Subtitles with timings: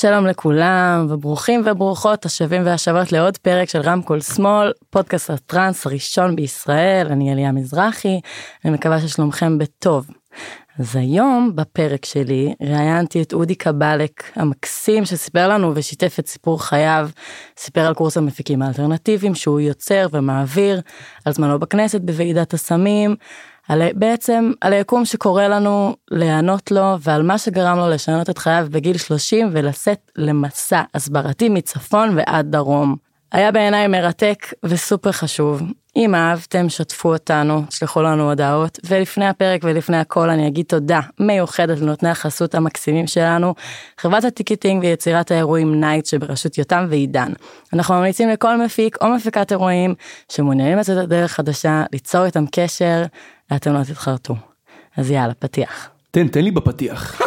[0.00, 7.06] שלום לכולם וברוכים וברוכות השבים והשבות לעוד פרק של רמקול שמאל פודקאסט הטראנס הראשון בישראל
[7.10, 8.20] אני אליה מזרחי
[8.64, 10.06] אני מקווה ששלומכם בטוב.
[10.78, 17.10] אז היום בפרק שלי ראיינתי את אודי קבלק המקסים שסיפר לנו ושיתף את סיפור חייו,
[17.56, 20.80] סיפר על קורס המפיקים האלטרנטיביים שהוא יוצר ומעביר,
[21.24, 23.16] על זמנו בכנסת בוועידת הסמים,
[23.70, 28.66] על בעצם על היקום שקורא לנו להיענות לו ועל מה שגרם לו לשנות את חייו
[28.70, 32.96] בגיל 30 ולשאת למסע הסברתי מצפון ועד דרום.
[33.32, 35.62] היה בעיניי מרתק וסופר חשוב.
[35.96, 41.80] אם אהבתם שתפו אותנו, תשלחו לנו הודעות ולפני הפרק ולפני הכל אני אגיד תודה מיוחדת
[41.80, 43.54] לנותני החסות המקסימים שלנו,
[43.98, 47.32] חברת ה ticketing ויצירת האירועים נייט שבראשות יותם ועידן.
[47.72, 49.94] אנחנו ממליצים לכל מפיק או מפיקת אירועים
[50.28, 53.02] שמעוניינים לצאת לדרך חדשה ליצור איתם קשר
[53.50, 54.34] ואתם לא תתחרטו.
[54.96, 55.90] אז יאללה, פתיח.
[56.10, 57.20] תן, תן לי בפתיח.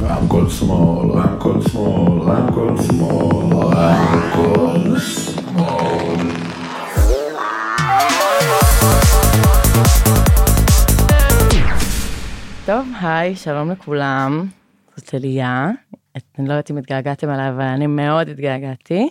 [0.00, 6.30] רמקול שמאל, רמקול שמאל, רמקול שמאל, רמקול שמאל.
[12.66, 14.46] טוב, היי, שלום לכולם.
[14.96, 15.70] זאת אליה.
[16.38, 19.10] אני לא יודעת אם התגעגעתם אליי, אבל אני מאוד התגעגעתי.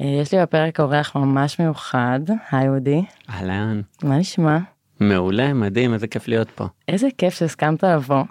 [0.00, 3.04] אה, יש לי בפרק אורח ממש מיוחד, היי אודי.
[3.30, 3.80] אהלן.
[4.02, 4.58] מה נשמע?
[5.00, 6.64] מעולה, מדהים, איזה כיף להיות פה.
[6.88, 8.22] איזה כיף שהסכמת לבוא.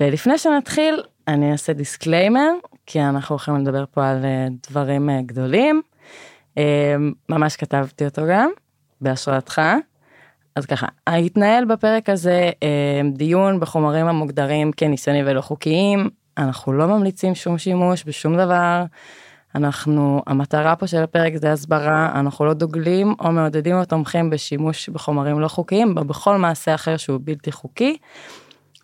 [0.00, 2.50] ולפני שנתחיל, אני אעשה disclaimer,
[2.86, 5.82] כי אנחנו הולכים לדבר פה על אה, דברים אה, גדולים.
[7.28, 8.50] ממש כתבתי אותו גם,
[9.00, 9.62] בהשראתך.
[10.56, 12.50] אז ככה, התנהל בפרק הזה
[13.12, 16.08] דיון בחומרים המוגדרים כניסיוני ולא חוקיים.
[16.38, 18.84] אנחנו לא ממליצים שום שימוש בשום דבר.
[19.54, 24.88] אנחנו, המטרה פה של הפרק זה הסברה, אנחנו לא דוגלים או מעודדים או תומכים בשימוש
[24.88, 27.96] בחומרים לא חוקיים, או בכל מעשה אחר שהוא בלתי חוקי.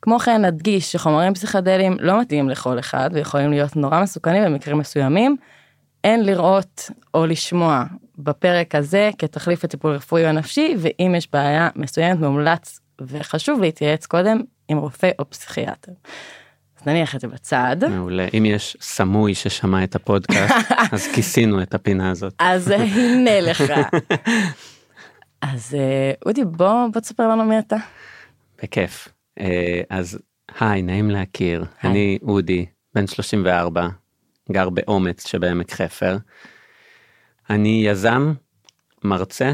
[0.02, 5.36] כמו כן נדגיש שחומרים פסיכדליים לא מתאימים לכל אחד ויכולים להיות נורא מסוכנים במקרים מסוימים.
[6.04, 7.84] אין לראות או לשמוע
[8.18, 14.40] בפרק הזה כתחליף לטיפול רפואי או נפשי ואם יש בעיה מסוימת מומלץ וחשוב להתייעץ קודם
[14.68, 15.92] עם רופא או פסיכיאטר.
[16.86, 17.76] נניח את זה בצד.
[17.90, 18.26] מעולה.
[18.38, 20.54] אם יש סמוי ששמע את הפודקאסט,
[20.92, 22.34] אז כיסינו את הפינה הזאת.
[22.38, 23.64] אז הנה לך.
[25.42, 27.76] אז אה, אודי בוא בוא תספר לנו מי אתה.
[28.62, 29.08] בכיף.
[29.40, 30.18] אה, אז
[30.60, 31.64] היי, נעים להכיר.
[31.82, 31.90] היי.
[31.90, 33.88] אני אודי, בן 34,
[34.52, 36.16] גר באומץ שבעמק חפר.
[37.50, 38.32] אני יזם,
[39.04, 39.52] מרצה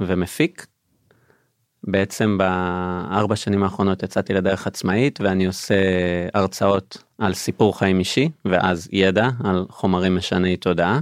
[0.00, 0.66] ומפיק.
[1.86, 5.74] בעצם בארבע שנים האחרונות יצאתי לדרך עצמאית ואני עושה
[6.34, 11.00] הרצאות על סיפור חיים אישי ואז ידע על חומרים משני תודעה.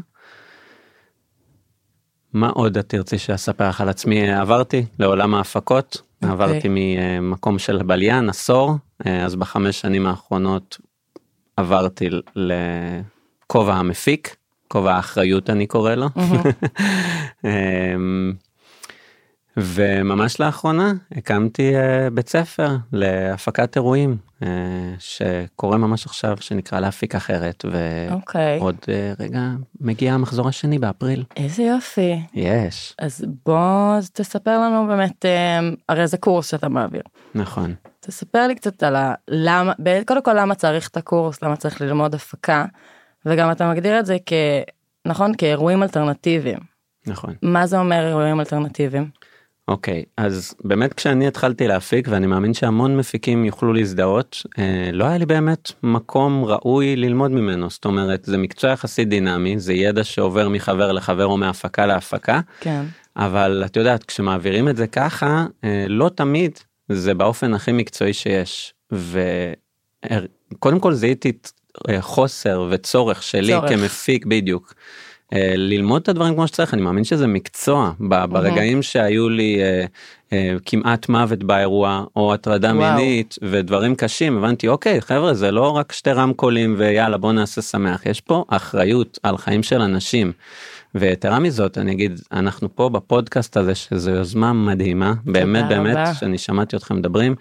[2.33, 6.33] מה עוד את תרצי שאספר לך על עצמי עברתי לעולם ההפקות אוקיי.
[6.33, 8.75] עברתי ממקום של בליין עשור
[9.07, 10.79] אה, אז בחמש שנים האחרונות
[11.57, 14.37] עברתי לכובע המפיק
[14.69, 16.09] כובע האחריות אני קורא לו.
[17.45, 18.33] אמ,
[19.57, 24.45] וממש לאחרונה הקמתי uh, בית ספר להפקת אירועים uh,
[24.99, 27.65] שקורה ממש עכשיו שנקרא להפיק אחרת
[28.11, 28.59] אוקיי.
[28.59, 29.41] ועוד uh, רגע
[29.81, 32.23] מגיע המחזור השני באפריל איזה יופי.
[32.35, 37.03] יש אז בוא תספר לנו באמת אה, הרי זה קורס שאתה מעביר.
[37.35, 39.73] נכון תספר לי קצת על הלמה
[40.07, 42.65] קודם כל למה צריך את הקורס למה צריך ללמוד הפקה
[43.27, 44.33] וגם אתה מגדיר את זה כ...
[45.07, 46.59] נכון כאירועים אלטרנטיביים
[47.07, 49.11] נכון מה זה אומר אירועים אלטרנטיביים.
[49.69, 55.19] אוקיי אז באמת כשאני התחלתי להפיק ואני מאמין שהמון מפיקים יוכלו להזדהות אה, לא היה
[55.19, 60.49] לי באמת מקום ראוי ללמוד ממנו זאת אומרת זה מקצוע יחסית דינמי זה ידע שעובר
[60.49, 62.85] מחבר לחבר או מהפקה להפקה כן.
[63.17, 66.59] אבל את יודעת כשמעבירים את זה ככה אה, לא תמיד
[66.89, 71.33] זה באופן הכי מקצועי שיש וקודם כל זיהיתי
[71.89, 73.71] אה, חוסר וצורך שלי צורך.
[73.71, 74.75] כמפיק בדיוק.
[75.35, 79.85] אה, ללמוד את הדברים כמו שצריך אני מאמין שזה מקצוע ב- ברגעים שהיו לי אה,
[80.33, 82.73] אה, כמעט מוות באירוע או הטרדה.
[82.73, 88.07] מינית ודברים קשים הבנתי אוקיי חבר'ה זה לא רק שתי רמקולים ויאללה בוא נעשה שמח
[88.07, 90.33] יש פה אחריות על חיים של אנשים.
[90.95, 96.09] ויתרה מזאת אני אגיד אנחנו פה בפודקאסט הזה שזו יוזמה מדהימה באמת באמת.
[96.21, 97.35] שאני שמעתי אתכם מדברים.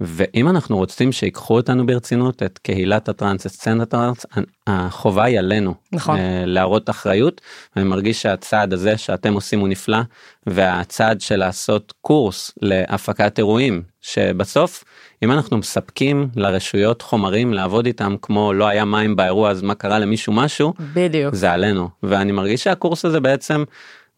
[0.00, 4.26] ואם אנחנו רוצים שיקחו אותנו ברצינות את קהילת הטראנס את סצנת הטראנס
[4.66, 6.18] החובה היא עלינו נכון.
[6.18, 7.40] אה, להראות אחריות
[7.76, 9.98] אני מרגיש שהצעד הזה שאתם עושים הוא נפלא
[10.46, 14.84] והצעד של לעשות קורס להפקת אירועים שבסוף
[15.22, 19.98] אם אנחנו מספקים לרשויות חומרים לעבוד איתם כמו לא היה מים באירוע אז מה קרה
[19.98, 21.34] למישהו משהו בדיוק.
[21.34, 23.64] זה עלינו ואני מרגיש שהקורס הזה בעצם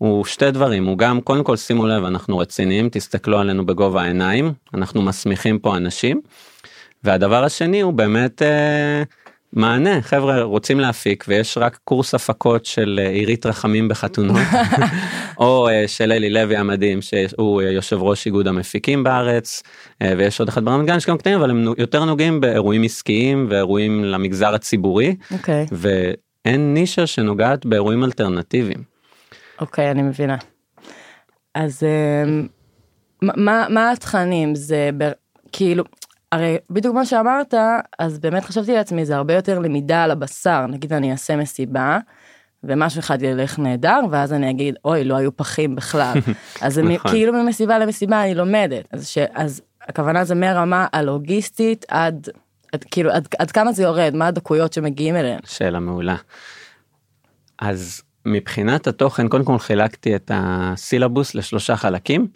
[0.02, 4.52] הוא שתי דברים הוא גם קודם כל שימו לב אנחנו רציניים תסתכלו עלינו בגובה העיניים
[4.74, 6.20] אנחנו מסמיכים פה אנשים
[7.04, 9.02] והדבר השני הוא באמת אה,
[9.52, 10.02] מענה.
[10.02, 14.36] חבר'ה רוצים להפיק ויש רק קורס הפקות של אה, עירית רחמים בחתונות
[15.40, 19.62] או אה, של אלי לוי המדהים שהוא אה, יושב ראש איגוד המפיקים בארץ
[20.02, 23.46] אה, ויש עוד אחד ברמת גן יש גם קטעים אבל הם יותר נוגעים באירועים עסקיים
[23.50, 25.16] ואירועים למגזר הציבורי.
[25.30, 28.91] אוקיי, ואין נישה שנוגעת באירועים אלטרנטיביים.
[29.60, 30.36] אוקיי, אני מבינה.
[31.54, 32.46] אז אמ,
[33.22, 34.54] מה- מה התכנים?
[34.54, 35.12] זה ב-
[35.52, 35.84] כאילו,
[36.32, 37.54] הרי בדיוק מה שאמרת,
[37.98, 40.66] אז באמת חשבתי לעצמי, זה הרבה יותר למידה על הבשר.
[40.66, 41.98] נגיד אני אעשה מסיבה,
[42.64, 46.18] ומשהו אחד ילך נהדר, ואז אני אגיד, אוי, לא היו פחים בכלל.
[46.62, 47.10] אז זה נכון.
[47.10, 48.84] כאילו ממסיבה למסיבה אני לומדת.
[48.92, 52.28] אז, ש, אז הכוונה זה מרמה הלוגיסטית עד,
[52.72, 55.40] עד כאילו, עד, עד כמה זה יורד, מה הדקויות שמגיעים אליהן.
[55.44, 56.16] שאלה מעולה.
[57.58, 62.26] אז מבחינת התוכן קודם כל חילקתי את הסילבוס לשלושה חלקים.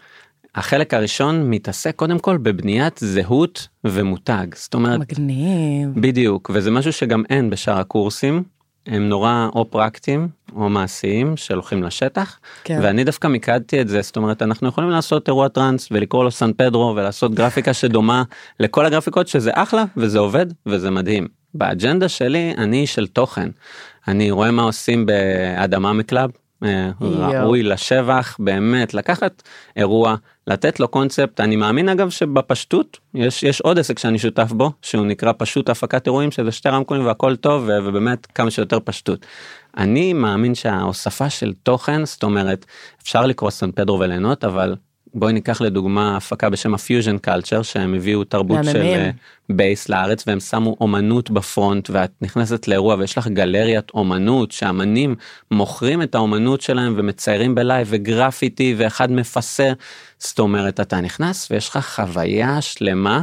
[0.55, 5.89] החלק הראשון מתעסק קודם כל בבניית זהות ומותג זאת אומרת מגניב.
[5.95, 8.43] בדיוק וזה משהו שגם אין בשאר הקורסים
[8.87, 12.81] הם נורא או פרקטיים או מעשיים שהולכים לשטח כן.
[12.83, 16.53] ואני דווקא מיקדתי את זה זאת אומרת אנחנו יכולים לעשות אירוע טראנס ולקרוא לו סן
[16.53, 18.23] פדרו ולעשות גרפיקה שדומה
[18.61, 21.29] לכל הגרפיקות שזה אחלה וזה עובד וזה מדהים.
[21.55, 23.49] באג'נדה שלי אני של תוכן
[24.09, 26.31] אני רואה מה עושים באדמה מקלאב.
[26.65, 26.91] אה.
[27.01, 29.43] ראוי לשבח באמת לקחת
[29.77, 30.17] אירוע
[30.47, 35.07] לתת לו קונספט אני מאמין אגב שבפשטות יש יש עוד עסק שאני שותף בו שהוא
[35.07, 39.27] נקרא פשוט הפקת אירועים שזה שתי רמקולים והכל טוב ובאמת כמה שיותר פשטות.
[39.77, 42.67] אני מאמין שההוספה של תוכן זאת אומרת
[43.03, 44.77] אפשר לקרוא סן פדרו וליהנות אבל
[45.19, 49.01] בואי ניקח לדוגמה הפקה בשם ה Fusion Culture שהם הביאו תרבות של מהממים.
[49.01, 49.11] אה,
[49.51, 55.15] בייס לארץ והם שמו אומנות ב front ואת נכנסת לאירוע ויש לך גלריית אומנות שאמנים
[55.51, 59.73] מוכרים את האומנות שלהם ומציירים ב live וגרפיטי ואחד מפסל
[60.19, 63.23] זאת אומרת אתה נכנס ויש לך חוויה שלמה.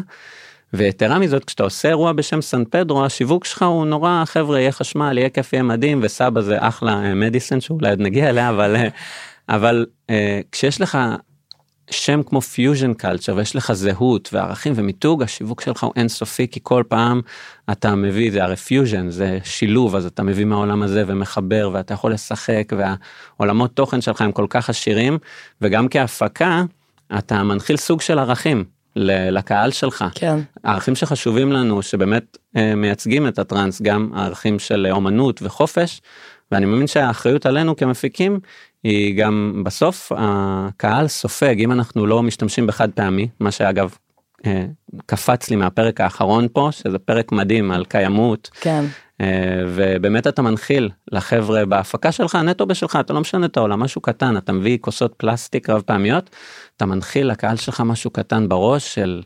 [0.74, 5.18] ויתרה מזאת כשאתה עושה אירוע בשם סן פדרו השיווק שלך הוא נורא חבר'ה יהיה חשמל
[5.18, 8.88] יהיה כיף יהיה מדהים וסבא זה אחלה אה, medicine שאולי עוד נגיע אליה אבל אה,
[9.50, 9.86] אבל
[10.52, 10.98] כשיש לך
[11.92, 16.84] שם כמו Fusion Culture ויש לך זהות וערכים ומיתוג השיווק שלך הוא אינסופי כי כל
[16.88, 17.22] פעם
[17.72, 22.14] אתה מביא זה הרי פיוז'ן זה שילוב אז אתה מביא מהעולם הזה ומחבר ואתה יכול
[22.14, 25.18] לשחק והעולמות תוכן שלך הם כל כך עשירים
[25.62, 26.64] וגם כהפקה
[27.18, 28.64] אתה מנחיל סוג של ערכים
[28.96, 30.06] לקהל שלך.
[30.16, 30.40] כן.
[30.64, 36.02] הערכים שחשובים לנו שבאמת אה, מייצגים את הטראנס גם הערכים של אומנות וחופש
[36.52, 38.40] ואני מאמין שהאחריות עלינו כמפיקים
[38.84, 43.96] היא גם בסוף הקהל סופג אם אנחנו לא משתמשים בחד פעמי מה שאגב
[44.46, 44.66] אה,
[45.06, 48.86] קפץ לי מהפרק האחרון פה שזה פרק מדהים על קיימות כן.
[49.22, 54.02] אה, ובאמת אתה מנחיל לחבר'ה בהפקה שלך נטו בשלך אתה לא משנה את העולם משהו
[54.02, 56.30] קטן אתה מביא כוסות פלסטיק רב פעמיות
[56.78, 59.22] אתה מנחיל לקהל שלך משהו קטן בראש של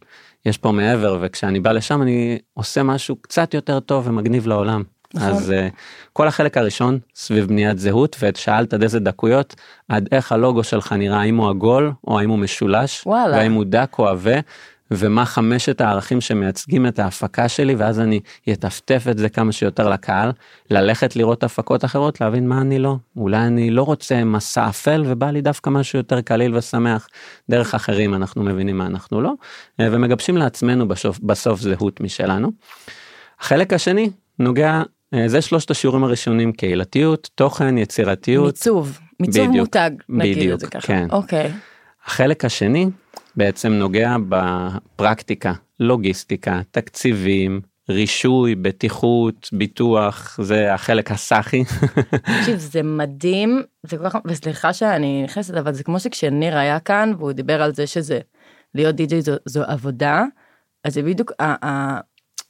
[0.46, 4.84] יש פה מעבר וכשאני בא לשם אני עושה משהו קצת יותר טוב ומגניב לעולם.
[5.14, 5.30] נכון.
[5.30, 5.74] אז uh,
[6.14, 9.56] כל החלק הראשון סביב בניית זהות ושאלת עד איזה דקויות
[9.90, 13.38] עד איך הלוגו שלך נראה האם הוא עגול או האם הוא משולש וואלה.
[13.38, 14.40] והאם הוא דק או עבה
[14.92, 18.20] ומה חמשת הערכים שמייצגים את ההפקה שלי ואז אני
[18.52, 20.32] אטפטף את זה כמה שיותר לקהל
[20.70, 25.32] ללכת לראות הפקות אחרות להבין מה אני לא אולי אני לא רוצה מסע אפל ובא
[25.32, 27.08] לי דווקא משהו יותר קליל ושמח
[27.50, 29.34] דרך אחרים אנחנו מבינים מה אנחנו לא
[29.80, 32.52] אה, ומגבשים לעצמנו בסוף, בסוף זהות משלנו.
[33.40, 34.10] החלק השני
[34.40, 34.82] נוגע
[35.26, 39.00] זה שלושת השיעורים הראשונים קהילתיות תוכן יצירתיות מיצוב.
[39.20, 39.92] מיצוב בדיוק, מותג.
[40.10, 40.88] נגיד בדיוק, את זה ככה.
[40.88, 41.08] כן.
[41.12, 41.52] אוקיי.
[42.06, 42.90] החלק השני
[43.36, 51.64] בעצם נוגע בפרקטיקה, לוגיסטיקה, תקציבים, רישוי, בטיחות, ביטוח, זה החלק הסאחי.
[52.40, 57.14] תקשיב זה מדהים זה כל כך וסליחה שאני נכנסת אבל זה כמו שכשניר היה כאן
[57.18, 58.20] והוא דיבר על זה שזה
[58.76, 60.24] להיות די.ג'יי זו, זו עבודה
[60.84, 62.00] אז זה בדיוק ה- ה-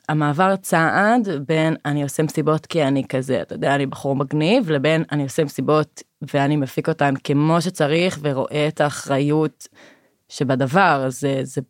[0.10, 5.04] המעבר צעד בין אני עושה מסיבות כי אני כזה אתה יודע אני בחור מגניב לבין
[5.12, 9.68] אני עושה מסיבות ואני מפיק אותן כמו שצריך ורואה את האחריות
[10.30, 11.62] שבדבר זה זה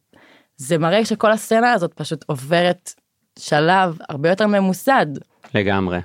[0.58, 2.94] זה מראה שכל הסצנה הזאת פשוט עוברת
[3.40, 5.06] שלב הרבה יותר ממוסד.
[5.54, 6.00] לגמרי.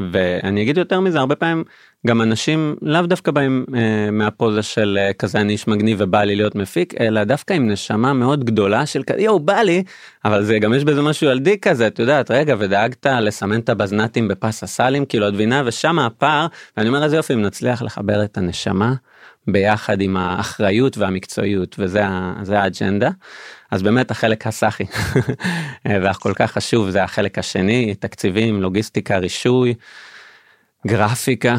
[0.00, 1.64] ואני אגיד יותר מזה הרבה פעמים
[2.06, 6.36] גם אנשים לאו דווקא באים אה, מהפוזה של אה, כזה אני איש מגניב ובא לי
[6.36, 9.82] להיות מפיק אלא דווקא עם נשמה מאוד גדולה של כזה יואו בא לי
[10.24, 14.28] אבל זה גם יש בזה משהו ילדי כזה את יודעת רגע ודאגת לסמן את הבזנטים
[14.28, 15.62] בפס הסלים כאילו את מבינה?
[15.66, 18.94] ושם הפער ואני אומר איזה יופי אם נצליח לחבר את הנשמה
[19.48, 22.06] ביחד עם האחריות והמקצועיות וזה
[22.58, 23.10] האג'נדה.
[23.70, 24.84] אז באמת החלק הסאחי
[26.02, 29.74] והכל כך חשוב זה החלק השני תקציבים לוגיסטיקה רישוי
[30.86, 31.56] גרפיקה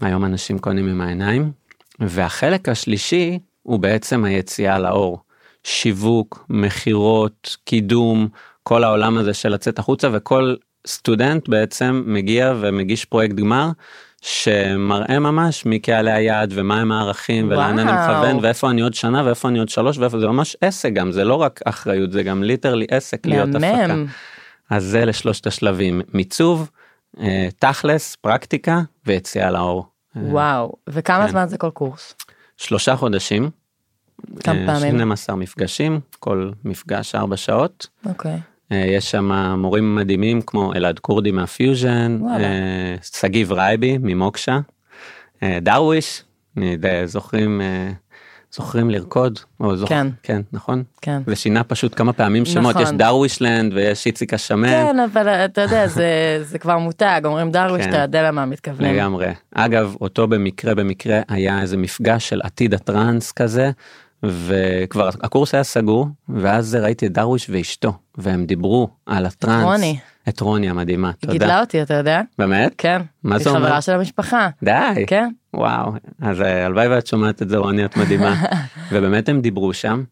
[0.00, 1.52] היום אנשים קונים עם העיניים.
[2.00, 5.18] והחלק השלישי הוא בעצם היציאה לאור.
[5.64, 8.28] שיווק מכירות קידום
[8.62, 10.54] כל העולם הזה של לצאת החוצה וכל
[10.86, 13.70] סטודנט בעצם מגיע ומגיש פרויקט גמר
[14.26, 17.92] שמראה ממש מי קהלי היעד ומה הם הערכים ולאן אני.
[17.92, 21.24] מכוון ואיפה אני עוד שנה ואיפה אני עוד שלוש ואיפה זה ממש עסק גם זה
[21.24, 23.94] לא רק אחריות זה גם literally עסק להיות הפקה.
[24.70, 26.70] אז זה לשלושת השלבים מיצוב
[27.20, 29.86] אה, תכלס פרקטיקה ויציאה לאור.
[30.16, 30.72] אה, וואו.
[30.88, 31.30] וכמה כן.
[31.30, 32.14] זמן זה כל קורס?
[32.56, 33.50] שלושה חודשים.
[34.40, 34.94] כמה אה, פעמים?
[34.94, 37.86] 12 מפגשים כל מפגש 4 שעות.
[38.06, 38.38] אוקיי.
[38.72, 42.18] אה, יש שם מורים מדהימים כמו אלעד כורדי מהפיוז'ן.
[42.30, 44.58] אה, שגיב רייבי ממוקשה,
[45.42, 46.22] אה, דרוויש,
[47.04, 47.60] זוכרים
[48.52, 49.88] זוכרים לרקוד, או זוכ...
[49.88, 50.06] כן.
[50.22, 51.22] כן נכון, כן.
[51.26, 52.82] זה שינה פשוט כמה פעמים שמות, נכון.
[52.82, 56.08] יש דרווישלנד ויש איציק השמן, כן, אבל אתה יודע, זה,
[56.50, 57.90] זה כבר מותג, אומרים דרוויש, כן.
[57.90, 58.94] אתה יודע למה מתכוונים.
[58.94, 59.26] לגמרי.
[59.54, 63.70] אגב, אותו במקרה במקרה היה איזה מפגש של עתיד הטראנס כזה,
[64.28, 69.64] וכבר הקורס היה סגור, ואז ראיתי את דרוויש ואשתו, והם דיברו על הטראנס.
[69.64, 69.98] רוני.
[70.28, 71.32] את רוני המדהימה, היא תודה.
[71.32, 72.20] גידלה אותי, אתה יודע?
[72.38, 72.72] באמת?
[72.78, 73.02] כן.
[73.24, 73.66] מה זה היא אומר?
[73.68, 74.48] חברה של המשפחה.
[74.62, 75.04] די.
[75.06, 75.28] כן.
[75.54, 75.92] וואו,
[76.22, 78.44] אז אה, הלוואי ואת שומעת את זה רוני, את מדהימה.
[78.92, 80.04] ובאמת הם דיברו שם.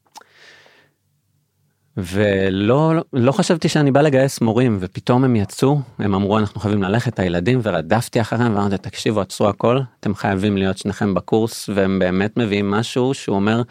[1.97, 7.19] ולא לא חשבתי שאני בא לגייס מורים ופתאום הם יצאו הם אמרו אנחנו חייבים ללכת
[7.19, 12.71] הילדים ורדפתי אחריהם ואמרתי תקשיבו עצרו הכל אתם חייבים להיות שניכם בקורס והם באמת מביאים
[12.71, 13.63] משהו שהוא אומר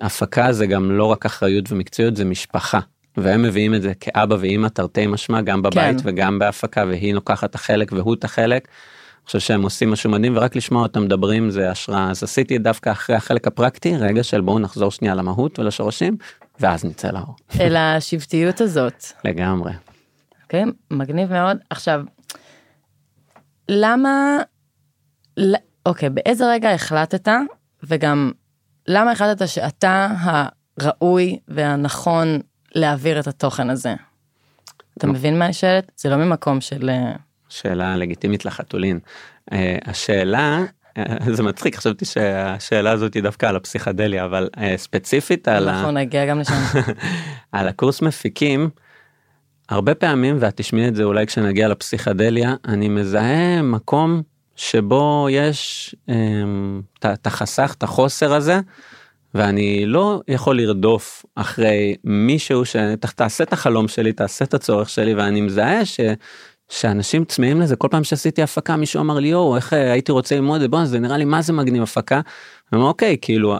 [0.00, 2.80] הפקה זה גם לא רק אחריות ומקצועיות זה משפחה
[3.16, 6.08] והם מביאים את זה כאבא ואימא תרתי משמע גם בבית כן.
[6.08, 8.68] וגם בהפקה והיא לוקחת את החלק והוא את החלק.
[8.68, 12.90] אני חושב שהם עושים משהו מדהים ורק לשמוע אותם מדברים זה השראה אז עשיתי דווקא
[12.90, 16.16] אחרי החלק הפרקטי רגע של בואו נחזור שנייה למהות ולשורשים
[16.60, 19.04] ואז נצא לאור אל השבטיות הזאת.
[19.24, 19.72] לגמרי.
[20.42, 21.58] אוקיי, מגניב מאוד.
[21.70, 22.00] עכשיו,
[23.68, 24.38] למה,
[25.86, 27.28] אוקיי, באיזה רגע החלטת,
[27.82, 28.32] וגם
[28.88, 32.38] למה החלטת שאתה הראוי והנכון
[32.74, 33.94] להעביר את התוכן הזה?
[34.98, 35.92] אתה מבין מה אני שואלת?
[35.96, 36.90] זה לא ממקום של...
[36.90, 37.12] אה,
[37.48, 38.98] שאלה לגיטימית לחתולין.
[39.50, 40.58] Uh, השאלה,
[41.30, 45.90] זה מצחיק, חשבתי שהשאלה הזאת היא דווקא על הפסיכדליה, אבל uh, ספציפית על, ה, אנחנו
[45.90, 46.54] נגיע גם לשם.
[47.52, 48.70] על הקורס מפיקים,
[49.68, 54.22] הרבה פעמים, ואת תשמעי את זה אולי כשנגיע לפסיכדליה, אני מזהה מקום
[54.56, 58.60] שבו יש ה- את החסך, את החוסר הזה,
[59.34, 65.40] ואני לא יכול לרדוף אחרי מישהו שתעשה את החלום שלי, תעשה את הצורך שלי, ואני
[65.40, 66.00] מזהה ש...
[66.68, 70.34] שאנשים צמאים לזה כל פעם שעשיתי הפקה מישהו אמר לי יואו איך אה, הייתי רוצה
[70.34, 70.68] ללמוד את זה?
[70.68, 72.20] בוא זה נראה לי מה זה מגניב הפקה.
[72.72, 73.56] אומר, אוקיי כאילו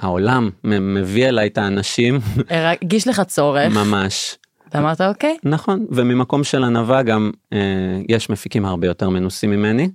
[0.00, 2.18] העולם מביא אליי את האנשים.
[2.50, 4.36] הרגיש לך צורך, ממש.
[4.74, 7.58] ואמרת אוקיי, נכון וממקום של ענווה גם אה,
[8.08, 9.88] יש מפיקים הרבה יותר מנוסים ממני.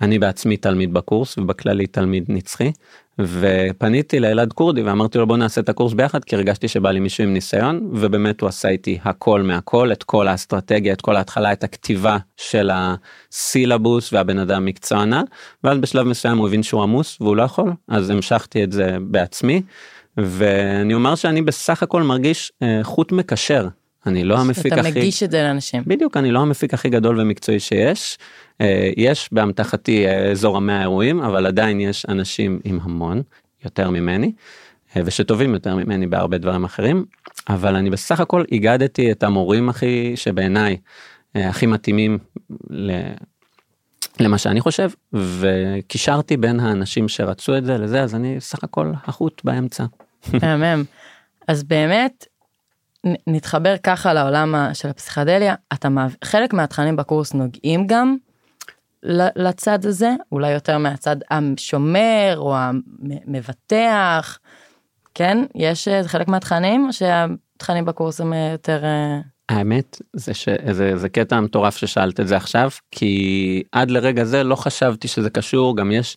[0.00, 2.72] אני בעצמי תלמיד בקורס ובכללי תלמיד נצחי
[3.18, 7.24] ופניתי לאלעד כורדי ואמרתי לו בוא נעשה את הקורס ביחד כי הרגשתי שבא לי מישהו
[7.24, 11.64] עם ניסיון ובאמת הוא עשה איתי הכל מהכל את כל האסטרטגיה את כל ההתחלה את
[11.64, 15.22] הכתיבה של הסילבוס והבן אדם מקצוענה
[15.64, 19.62] ואז בשלב מסוים הוא הבין שהוא עמוס והוא לא יכול אז המשכתי את זה בעצמי
[20.16, 23.68] ואני אומר שאני בסך הכל מרגיש אה, חוט מקשר
[24.06, 25.82] אני לא המפיק אתה הכי מגיש את זה לאנשים.
[25.86, 28.18] בדיוק אני לא המפיק הכי גדול ומקצועי שיש
[28.60, 33.22] אה, יש באמתחתי אה, אזור המאה אירועים אבל עדיין יש אנשים עם המון
[33.64, 34.32] יותר ממני
[34.96, 37.04] אה, ושטובים יותר ממני בהרבה דברים אחרים
[37.48, 40.76] אבל אני בסך הכל איגדתי את המורים הכי שבעיניי
[41.34, 42.18] הכי מתאימים
[42.70, 42.92] ל...
[44.20, 49.40] למה שאני חושב וקישרתי בין האנשים שרצו את זה לזה אז אני סך הכל החוט
[49.44, 49.84] באמצע.
[50.42, 50.84] מהמם.
[51.48, 52.26] אז באמת,
[53.26, 56.16] נתחבר ככה לעולם של הפסיכדליה, אתה מעב...
[56.24, 58.16] חלק מהתכנים בקורס נוגעים גם
[59.36, 64.38] לצד הזה, אולי יותר מהצד השומר או המבטח,
[65.14, 65.44] כן?
[65.54, 68.84] יש אה, חלק מהתכנים, שהתכנים בקורס הם אה, יותר...
[68.84, 74.42] אה, האמת זה שזה זה קטע מטורף ששאלת את זה עכשיו כי עד לרגע זה
[74.42, 76.16] לא חשבתי שזה קשור גם יש.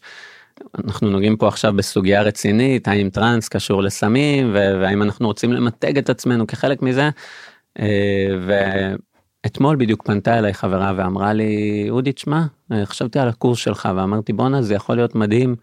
[0.84, 6.10] אנחנו נוגעים פה עכשיו בסוגיה רצינית האם טראנס קשור לסמים והאם אנחנו רוצים למתג את
[6.10, 7.10] עצמנו כחלק מזה.
[7.80, 8.28] אה,
[9.46, 14.34] ואתמול בדיוק פנתה אליי חברה ואמרה לי אודי תשמע אה, חשבתי על הקורס שלך ואמרתי
[14.34, 15.56] בואנה זה יכול להיות מדהים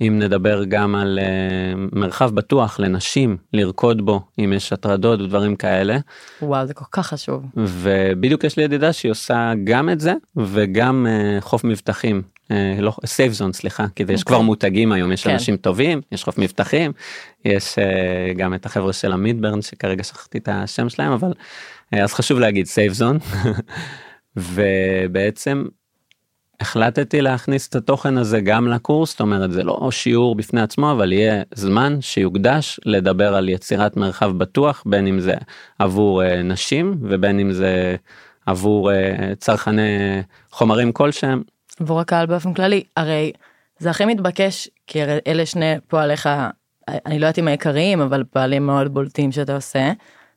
[0.00, 5.98] אם נדבר גם על uh, מרחב בטוח לנשים לרקוד בו אם יש הטרדות ודברים כאלה.
[6.42, 7.42] וואו, זה כל כך חשוב.
[7.56, 12.22] ובדיוק יש לי ידידה שהיא עושה גם את זה וגם uh, חוף מבטחים.
[12.52, 14.24] אה, לא Safe Zone סליחה כי יש אוקיי.
[14.24, 15.30] כבר מותגים היום יש כן.
[15.30, 16.92] אנשים טובים יש חוף מבטחים
[17.44, 21.32] יש אה, גם את החבר'ה של המידברן שכרגע שכחתי את השם שלהם אבל
[21.94, 23.18] אה, אז חשוב להגיד Safe Zone
[24.36, 25.64] ובעצם
[26.60, 31.12] החלטתי להכניס את התוכן הזה גם לקורס, זאת אומרת זה לא שיעור בפני עצמו, אבל
[31.12, 35.34] יהיה זמן שיוקדש לדבר על יצירת מרחב בטוח, בין אם זה
[35.78, 37.96] עבור אה, נשים ובין אם זה
[38.46, 38.94] עבור uh,
[39.38, 41.42] צרכני חומרים כלשהם.
[41.80, 43.32] עבור הקהל באופן כללי, הרי
[43.78, 46.28] זה הכי מתבקש, כי אלה שני פועליך,
[46.88, 49.92] אני לא יודעת אם העיקריים, אבל פועלים מאוד בולטים שאתה עושה,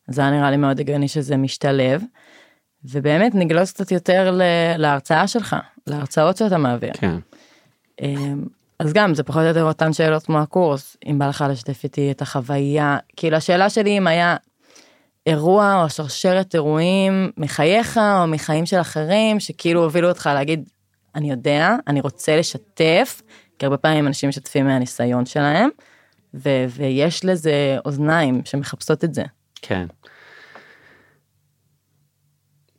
[0.08, 2.03] זה היה נראה לי מאוד הגיוני שזה משתלב.
[2.86, 5.55] ובאמת נגלוס קצת יותר ל- להרצאה שלך,
[5.88, 6.93] להרצאות שאתה מעביר.
[6.93, 7.15] כן.
[8.01, 8.43] אמ,
[8.79, 12.12] אז גם זה פחות או יותר אותן שאלות כמו הקורס, אם בא לך לשתף איתי
[12.12, 14.36] את החוויה, כאילו השאלה שלי אם היה
[15.27, 20.69] אירוע או שרשרת אירועים מחייך או מחיים של אחרים שכאילו הובילו אותך להגיד
[21.16, 23.22] אני יודע אני רוצה לשתף
[23.60, 25.70] כי הרבה פעמים אנשים משתפים מהניסיון שלהם
[26.34, 29.24] ו- ויש לזה אוזניים שמחפשות את זה.
[29.62, 29.86] כן.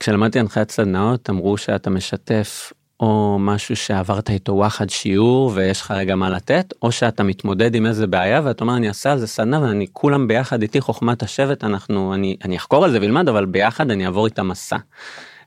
[0.00, 6.16] כשלמדתי הנחיית סדנאות אמרו שאתה משתף או משהו שעברת איתו וואחד שיעור ויש לך רגע
[6.16, 9.60] מה לתת או שאתה מתמודד עם איזה בעיה ואתה אומר אני אעשה על זה סדנה
[9.60, 13.90] ואני כולם ביחד איתי חוכמת השבט אנחנו אני אני אחקור על זה ולמד אבל ביחד
[13.90, 14.76] אני אעבור איתה מסע.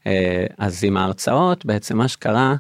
[0.08, 2.56] אה, אז עם ההרצאות בעצם מה שקרה.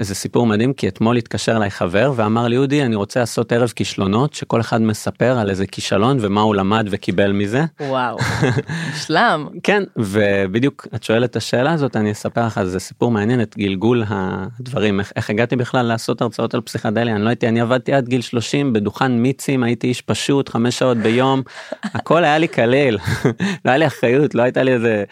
[0.00, 3.68] זה סיפור מדהים כי אתמול התקשר אליי חבר ואמר לי אודי אני רוצה לעשות ערב
[3.76, 7.64] כישלונות שכל אחד מספר על איזה כישלון ומה הוא למד וקיבל מזה.
[7.80, 8.18] וואו,
[8.92, 9.48] מושלם.
[9.62, 14.04] כן ובדיוק את שואלת את השאלה הזאת אני אספר לך זה סיפור מעניין את גלגול
[14.08, 18.08] הדברים איך, איך הגעתי בכלל לעשות הרצאות על פסיכדליה אני לא הייתי אני עבדתי עד
[18.08, 21.42] גיל 30 בדוכן מיצים הייתי איש פשוט חמש שעות ביום
[21.82, 22.98] הכל היה לי קליל
[23.64, 25.04] לא היה לי אחריות לא הייתה לי איזה.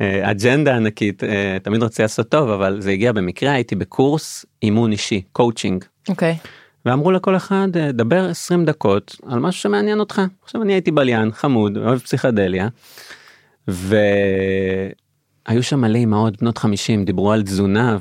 [0.00, 4.92] אה, אג'נדה ענקית אה, תמיד רוצה לעשות טוב אבל זה הגיע במקרה הייתי בקורס אימון
[4.92, 6.36] אישי קואוצ'ינג אוקיי.
[6.84, 11.32] ואמרו לכל אחד אה, דבר 20 דקות על משהו שמעניין אותך עכשיו אני הייתי בליין
[11.32, 12.68] חמוד אוהב פסיכדליה.
[13.68, 17.96] והיו שם מלא אמהות בנות 50 דיברו על תזונה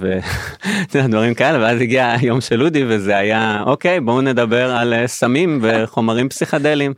[0.92, 6.30] ודברים כאלה ואז הגיע היום של אודי וזה היה אוקיי בואו נדבר על סמים וחומרים
[6.30, 6.94] פסיכדליים.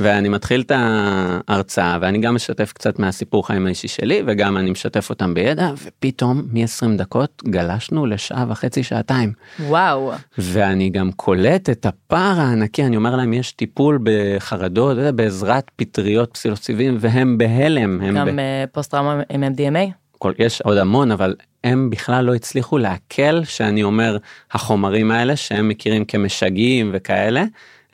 [0.00, 5.10] ואני מתחיל את ההרצאה ואני גם משתף קצת מהסיפור חיים האישי שלי וגם אני משתף
[5.10, 9.32] אותם בידע ופתאום מ-20 דקות גלשנו לשעה וחצי שעתיים.
[9.60, 10.12] וואו.
[10.38, 16.96] ואני גם קולט את הפער הענקי אני אומר להם יש טיפול בחרדות בעזרת פטריות פסילוציבים
[17.00, 18.00] והם בהלם.
[18.00, 18.40] הם גם ב...
[18.72, 19.92] פוסט טראומה עם MDMA?
[20.18, 24.16] כל, יש עוד המון אבל הם בכלל לא הצליחו לעכל שאני אומר
[24.52, 27.44] החומרים האלה שהם מכירים כמשגעים וכאלה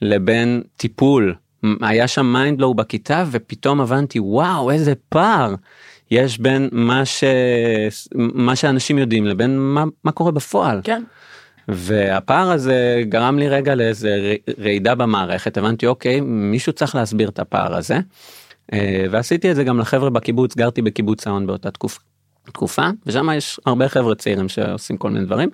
[0.03, 1.35] לבין טיפול
[1.81, 5.55] היה שם mind blow בכיתה ופתאום הבנתי וואו איזה פער
[6.11, 7.25] יש בין מה ש...
[8.15, 10.81] מה שאנשים יודעים לבין מה, מה קורה בפועל.
[10.85, 11.03] כן.
[11.69, 17.77] והפער הזה גרם לי רגע לאיזה רעידה במערכת הבנתי אוקיי מישהו צריך להסביר את הפער
[17.77, 17.99] הזה.
[18.73, 22.01] אה, ועשיתי את זה גם לחבר'ה בקיבוץ גרתי בקיבוץ האון באותה תקופה.
[22.45, 25.49] תקופה ושם יש הרבה חבר'ה צעירים שעושים כל מיני דברים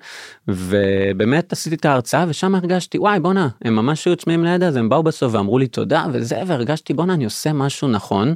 [0.49, 4.89] ובאמת עשיתי את ההרצאה ושם הרגשתי וואי בואנה הם ממש היו צמאים לידע אז הם
[4.89, 8.35] באו בסוף ואמרו לי תודה וזה והרגשתי בואנה אני עושה משהו נכון.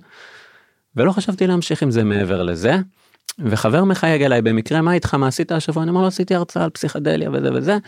[0.96, 2.76] ולא חשבתי להמשיך עם זה מעבר לזה.
[3.38, 6.70] וחבר מחייג אליי במקרה מה איתך מה עשית השבוע אני אומר לו עשיתי הרצאה על
[6.70, 7.78] פסיכדליה וזה וזה.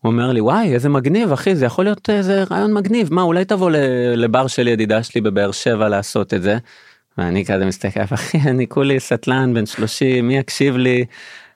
[0.00, 3.44] הוא אומר לי וואי איזה מגניב אחי זה יכול להיות איזה רעיון מגניב מה אולי
[3.44, 3.70] תבוא
[4.16, 6.58] לבר של ידידה שלי בבאר שבע לעשות את זה.
[7.20, 11.04] ואני כזה מסתכל אחי אני כולי סטלן בן 30 מי יקשיב לי?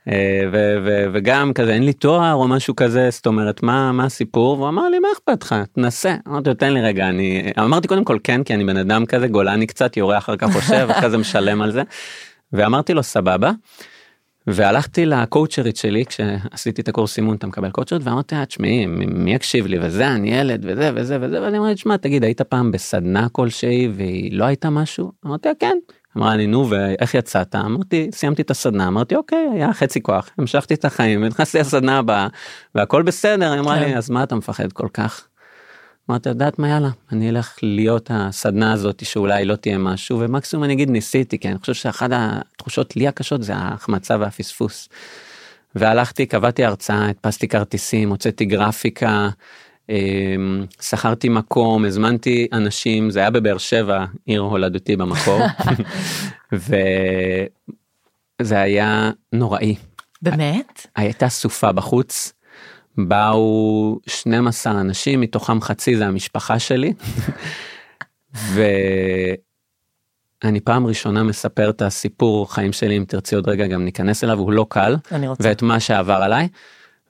[0.09, 4.05] אה, ו- ו- וגם כזה אין לי תואר או משהו כזה זאת אומרת מה מה
[4.05, 4.59] הסיפור?
[4.59, 5.55] והוא אמר לי מה אכפת לך?
[5.73, 6.17] תנסה.
[6.29, 9.29] אמרתי לו תן לי רגע אני אמרתי קודם כל כן כי אני בן אדם כזה
[9.29, 11.83] גולני קצת יורה אחר כך חושב אחרי זה משלם על זה.
[12.53, 13.51] ואמרתי לו סבבה.
[14.47, 19.67] והלכתי לקואוצ'רית שלי כשעשיתי את הקורס אימון אתה מקבל קואוצ'רית ואמרתי לה תשמעי מי יקשיב
[19.67, 19.79] לי?
[19.83, 24.39] וזה אני ילד וזה וזה וזה ואני אומר תשמע תגיד היית פעם בסדנה כלשהי והיא
[24.39, 25.13] לא הייתה משהו?
[25.27, 25.77] אמרתי לה כן.
[26.17, 27.55] אמרה לי נו ואיך יצאת?
[27.55, 28.89] אמרתי סיימתי את הסדנה.
[28.89, 32.29] אמרתי אוקיי היה חצי כוח המשכתי את החיים ונכנסתי לסדנה הבאה
[32.75, 33.53] והכל בסדר.
[33.53, 35.29] היא אמרה לי אז מה אתה מפחד כל כך.
[36.11, 40.73] אמרתי יודעת מה יאללה אני אלך להיות הסדנה הזאת שאולי לא תהיה משהו ומקסימום אני
[40.73, 44.89] אגיד ניסיתי כי אני חושב שאחת התחושות לי הקשות זה ההחמצה והפספוס.
[45.75, 49.29] והלכתי קבעתי הרצאה הדפסתי כרטיסים הוצאתי גרפיקה.
[49.89, 55.41] אמ, שכרתי מקום הזמנתי אנשים זה היה בבאר שבע עיר הולדתי במקור
[58.41, 59.75] וזה היה נוראי.
[60.23, 60.87] באמת?
[60.97, 62.33] הייתה סופה בחוץ
[62.99, 66.93] באו 12 אנשים מתוכם חצי זה המשפחה שלי.
[70.45, 74.39] ואני פעם ראשונה מספר את הסיפור חיים שלי אם תרצי עוד רגע גם ניכנס אליו
[74.39, 74.97] הוא לא קל.
[75.41, 76.49] ואת מה שעבר עליי.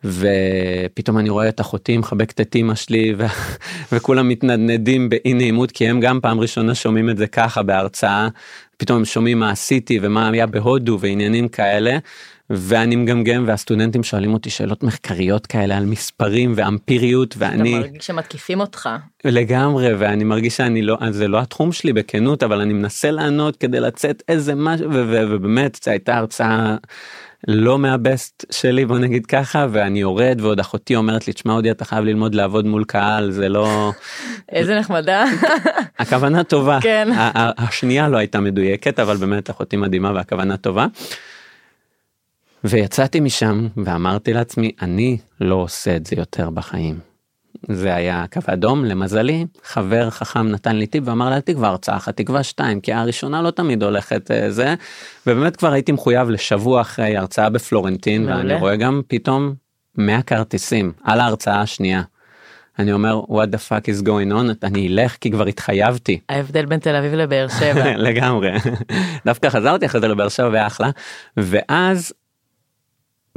[0.05, 3.25] ופתאום אני רואה את אחותי מחבקת את אמא שלי ו...
[3.93, 8.29] וכולם מתנדנדים באי נעימות כי הם גם פעם ראשונה שומעים את זה ככה בהרצאה.
[8.77, 11.99] פתאום הם שומעים מה עשיתי ומה היה בהודו ועניינים כאלה.
[12.51, 18.61] ואני מגמגם והסטודנטים שואלים אותי שאלות מחקריות כאלה על מספרים ואמפיריות ואני אתה מרגיש שמתקיפים
[18.61, 18.89] אותך.
[19.25, 23.81] לגמרי ואני מרגיש שאני לא זה לא התחום שלי בכנות אבל אני מנסה לענות כדי
[23.81, 26.77] לצאת איזה משהו ובאמת זו הייתה הרצאה
[27.49, 31.85] לא מהבסט שלי בוא נגיד ככה ואני יורד ועוד אחותי אומרת לי תשמע אודי אתה
[31.85, 33.93] חייב ללמוד לעבוד מול קהל זה לא
[34.53, 35.25] איזה נחמדה.
[35.99, 37.09] הכוונה טובה כן.
[37.35, 40.87] השנייה לא הייתה מדויקת אבל באמת אחותי מדהימה והכוונה טובה.
[42.65, 46.99] ויצאתי משם ואמרתי לעצמי אני לא עושה את זה יותר בחיים.
[47.69, 52.17] זה היה קו אדום למזלי חבר חכם נתן לי טיפ ואמר לה תקווה הרצאה אחת
[52.17, 54.75] תקווה שתיים כי הראשונה לא תמיד הולכת אה, זה
[55.27, 58.39] ובאמת כבר הייתי מחויב לשבוע אחרי הרצאה בפלורנטין מעולה.
[58.39, 59.55] ואני רואה גם פתאום
[59.99, 62.03] 100 כרטיסים על ההרצאה השנייה.
[62.79, 66.81] אני אומר what the fuck is going on אני אלך כי כבר התחייבתי ההבדל בין
[66.81, 67.97] תל אביב לבאר שבע.
[68.09, 68.51] לגמרי
[69.27, 70.91] דווקא חזרתי אחרי זה לבאר שבע והיה אחלה
[71.37, 72.13] ואז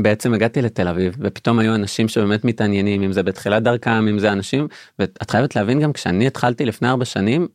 [0.01, 4.31] בעצם הגעתי לתל אביב ופתאום היו אנשים שבאמת מתעניינים אם זה בתחילת דרכם אם זה
[4.31, 4.67] אנשים
[4.99, 7.47] ואת חייבת להבין גם כשאני התחלתי לפני ארבע שנים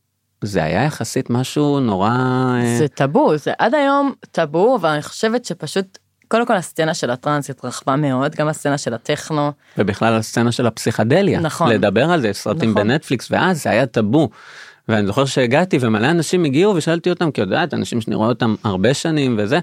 [0.43, 5.45] זה היה יחסית משהו נורא אה, זה טאבו, זה עד היום טאבו, אבל אני חושבת
[5.45, 9.53] שפשוט, קודם כל הסצנה של הטראנס התרחבה מאוד, גם הסצנה של הטכנו.
[9.79, 11.71] ובכלל הסצנה של הפסיכדליה נכון.
[11.71, 12.89] לדבר על זה סרטים נכון.
[12.89, 14.29] בנטפליקס ואז זה היה טאבו.
[14.89, 18.95] ואני זוכר שהגעתי ומלא אנשים הגיעו ושאלתי אותם כי יודעת אנשים שאני רואה אותם הרבה
[18.95, 19.59] שנים וזה.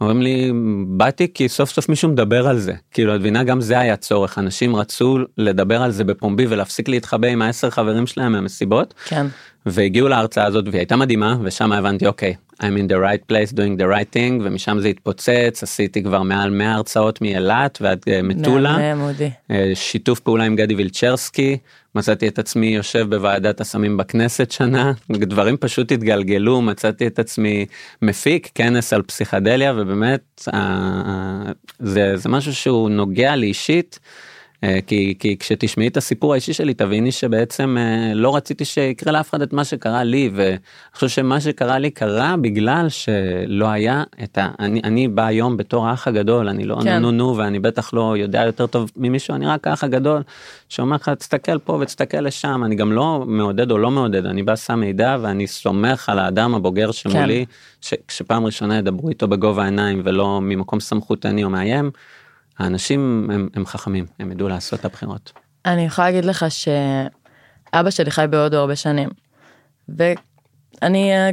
[0.00, 0.52] אומרים לי
[0.86, 2.72] באתי כי סוף סוף מישהו מדבר על זה.
[2.90, 4.38] כאילו את מבינה גם זה היה צורך.
[4.38, 8.94] אנשים רצו לדבר על זה בפומבי ולהפסיק להתחבא עם העשר חברים שלהם מהמסיבות.
[9.04, 9.26] כן.
[9.66, 13.76] והגיעו להרצאה הזאת והיא הייתה מדהימה ושם הבנתי אוקיי I'm in the right place doing
[13.78, 15.62] the right thing ומשם זה התפוצץ.
[15.62, 18.76] עשיתי כבר מעל 100 הרצאות מאילת ועד אה, מטולה.
[19.50, 21.56] אה, שיתוף פעולה עם גדי וילצ'רסקי
[21.94, 27.66] מצאתי את עצמי יושב בוועדת הסמים בכנסת שנה דברים פשוט התגלגלו מצאתי את עצמי
[28.02, 30.48] מפיק כנס על פסיכדליה ובאמת
[31.78, 33.98] זה זה משהו שהוא נוגע לי אישית.
[34.64, 39.30] אה, כי, כי כשתשמעי את הסיפור האישי שלי תביני שבעצם אה, לא רציתי שיקרה לאף
[39.30, 40.56] אחד את מה שקרה לי ואני
[40.94, 44.50] חושב שמה שקרה לי קרה בגלל שלא היה את ה...
[44.58, 46.98] אני, אני בא היום בתור האח הגדול אני לא כן.
[46.98, 50.22] נו נו ואני בטח לא יודע יותר טוב ממישהו אני רק האח הגדול
[50.68, 54.56] שאומר לך תסתכל פה ותסתכל לשם אני גם לא מעודד או לא מעודד אני בא
[54.56, 57.44] שם מידע ואני סומך על האדם הבוגר שמולי
[57.80, 61.90] ש, שפעם ראשונה ידברו איתו בגובה העיניים ולא ממקום סמכותני או מאיים.
[62.60, 65.32] האנשים הם, הם חכמים הם ידעו לעשות את הבחירות.
[65.66, 69.08] אני יכולה להגיד לך שאבא שלי חי בהודו הרבה שנים.
[69.88, 71.30] ואני אה,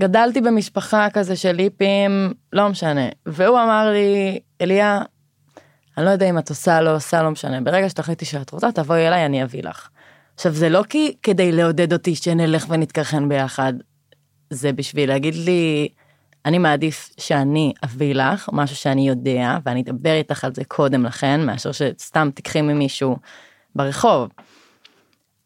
[0.00, 3.08] גדלתי במשפחה כזה של היפים, לא משנה.
[3.26, 5.02] והוא אמר לי, אליה,
[5.98, 7.60] אני לא יודע אם את עושה, לא עושה, לא משנה.
[7.60, 9.88] ברגע שתחליטי שאת רוצה, תבואי אליי, אני אביא לך.
[10.34, 13.72] עכשיו, זה לא כי כדי לעודד אותי שנלך ונתקרחן ביחד,
[14.50, 15.88] זה בשביל להגיד לי,
[16.46, 21.46] אני מעדיף שאני אביא לך משהו שאני יודע, ואני אדבר איתך על זה קודם לכן,
[21.46, 23.16] מאשר שסתם תיקחי ממישהו
[23.74, 24.28] ברחוב.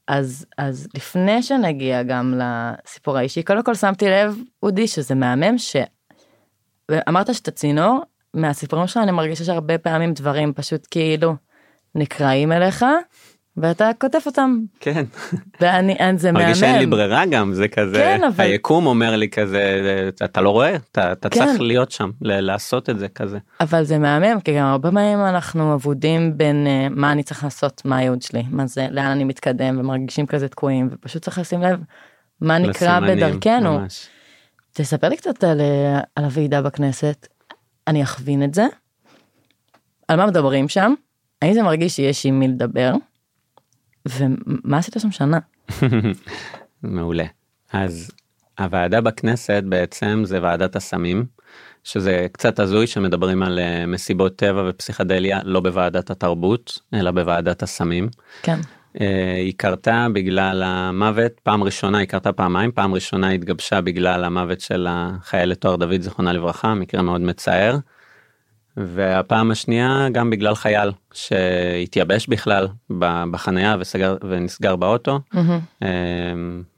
[0.08, 7.34] אז, אז לפני שנגיע גם לסיפור האישי, קודם כל שמתי לב, אודי, שזה מהמם, שאמרת
[7.34, 8.00] שאתה צינור,
[8.34, 11.34] מהסיפורים שלך אני מרגישה שהרבה פעמים דברים פשוט כאילו
[11.94, 12.84] נקראים אליך,
[13.56, 15.04] ואתה כותב אותם, כן.
[15.60, 16.44] ואני, אני- זה מהמם.
[16.44, 19.62] מרגיש שאין לי ברירה גם זה כזה כן, אבל- היקום אומר לי כזה
[20.24, 21.44] אתה לא רואה אתה, אתה כן.
[21.46, 23.38] צריך להיות שם ל- לעשות את זה כזה.
[23.60, 27.82] אבל זה מהמם, כי גם הרבה פעמים אנחנו אבודים בין uh, מה אני צריך לעשות,
[27.84, 31.80] מה הייעוד שלי, מה זה, לאן אני מתקדם, ומרגישים כזה תקועים, ופשוט צריך לשים לב
[32.40, 33.78] מה נקרא לסימנים, בדרכנו.
[33.78, 34.06] ממש.
[34.72, 37.26] תספר לי קצת על, אה, על הוועידה בכנסת,
[37.88, 38.66] אני אכווין את זה,
[40.08, 40.94] על מה מדברים שם,
[41.42, 42.92] האם זה מרגיש שיש עם מי לדבר,
[44.08, 45.38] ומה עשית שם שנה?
[46.82, 47.24] מעולה.
[47.72, 48.10] אז
[48.58, 51.24] הוועדה בכנסת בעצם זה ועדת הסמים
[51.84, 58.08] שזה קצת הזוי שמדברים על אה, מסיבות טבע ופסיכדליה לא בוועדת התרבות אלא בוועדת הסמים.
[58.42, 58.58] כן,
[59.00, 64.60] אה, היא קרתה בגלל המוות פעם ראשונה היא קרתה פעמיים פעם ראשונה התגבשה בגלל המוות
[64.60, 67.76] של החיילת תואר דוד זיכרונה לברכה מקרה מאוד מצער.
[68.76, 72.68] והפעם השנייה גם בגלל חייל שהתייבש בכלל
[73.30, 75.20] בחנייה וסגר ונסגר באוטו.
[75.82, 75.88] אה,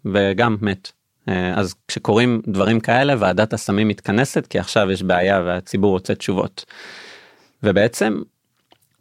[0.05, 0.93] וגם מת.
[1.29, 6.65] אה, אז כשקורים דברים כאלה ועדת הסמים מתכנסת כי עכשיו יש בעיה והציבור רוצה תשובות.
[7.63, 8.23] ובעצם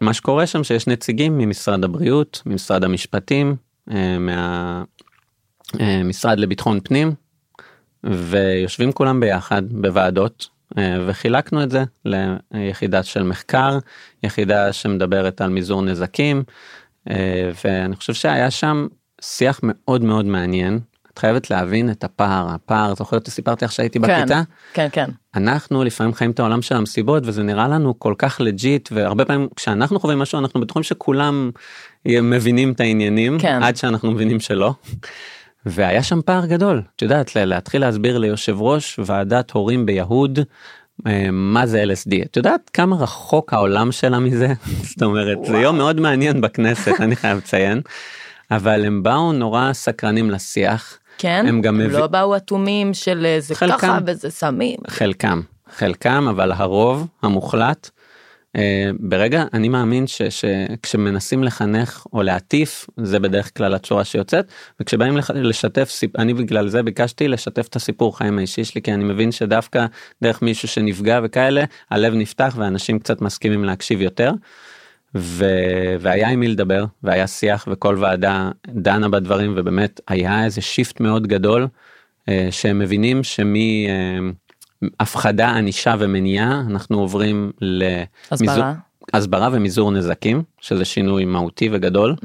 [0.01, 3.55] מה שקורה שם שיש נציגים ממשרד הבריאות, ממשרד המשפטים,
[3.91, 4.17] אה,
[5.79, 7.13] מהמשרד לביטחון פנים
[8.03, 11.83] ויושבים כולם ביחד בוועדות אה, וחילקנו את זה
[12.51, 13.79] ליחידה של מחקר,
[14.23, 16.43] יחידה שמדברת על מזעור נזקים,
[17.09, 18.87] אה, ואני חושב שהיה שם
[19.21, 20.79] שיח מאוד מאוד מעניין.
[21.13, 24.41] את חייבת להבין את הפער, הפער, זוכרת שסיפרתי לך שהייתי כן, בכיתה?
[24.73, 25.09] כן, כן.
[25.35, 29.47] אנחנו לפעמים חיים את העולם של המסיבות וזה נראה לנו כל כך לג'יט והרבה פעמים
[29.55, 31.51] כשאנחנו חווים משהו אנחנו בטוחים שכולם
[32.05, 33.63] מבינים את העניינים כן.
[33.63, 34.73] עד שאנחנו מבינים שלא.
[35.65, 40.39] והיה שם פער גדול את יודעת לה- להתחיל להסביר ליושב ראש ועדת הורים ביהוד
[41.07, 44.47] אה, מה זה LSD את יודעת כמה רחוק העולם שלה מזה
[44.89, 47.81] זאת אומרת זה יום מאוד מעניין בכנסת אני חייב לציין
[48.51, 50.97] אבל הם באו נורא סקרנים לשיח.
[51.17, 53.77] כן, הם גם הם מביא- לא באו אטומים של אה, זה חלקם.
[53.77, 54.77] ככה וזה סמים.
[54.87, 55.41] חלקם
[55.75, 57.89] חלקם אבל הרוב המוחלט
[58.99, 64.45] ברגע אני מאמין שכשמנסים לחנך או להטיף זה בדרך כלל הצורה שיוצאת
[64.79, 69.03] וכשבאים לח- לשתף אני בגלל זה ביקשתי לשתף את הסיפור חיים האישי שלי כי אני
[69.03, 69.85] מבין שדווקא
[70.23, 74.31] דרך מישהו שנפגע וכאלה הלב נפתח ואנשים קצת מסכימים להקשיב יותר.
[75.17, 75.45] ו...
[75.99, 81.27] והיה עם מי לדבר והיה שיח וכל ועדה דנה בדברים ובאמת היה איזה שיפט מאוד
[81.27, 81.67] גדול
[82.29, 83.23] אה, שהם מבינים
[84.85, 87.51] שמהפחדה ענישה ומניעה אנחנו עוברים
[88.31, 88.73] הסברה.
[89.13, 92.15] הסברה ומזעור נזקים שזה שינוי מהותי וגדול.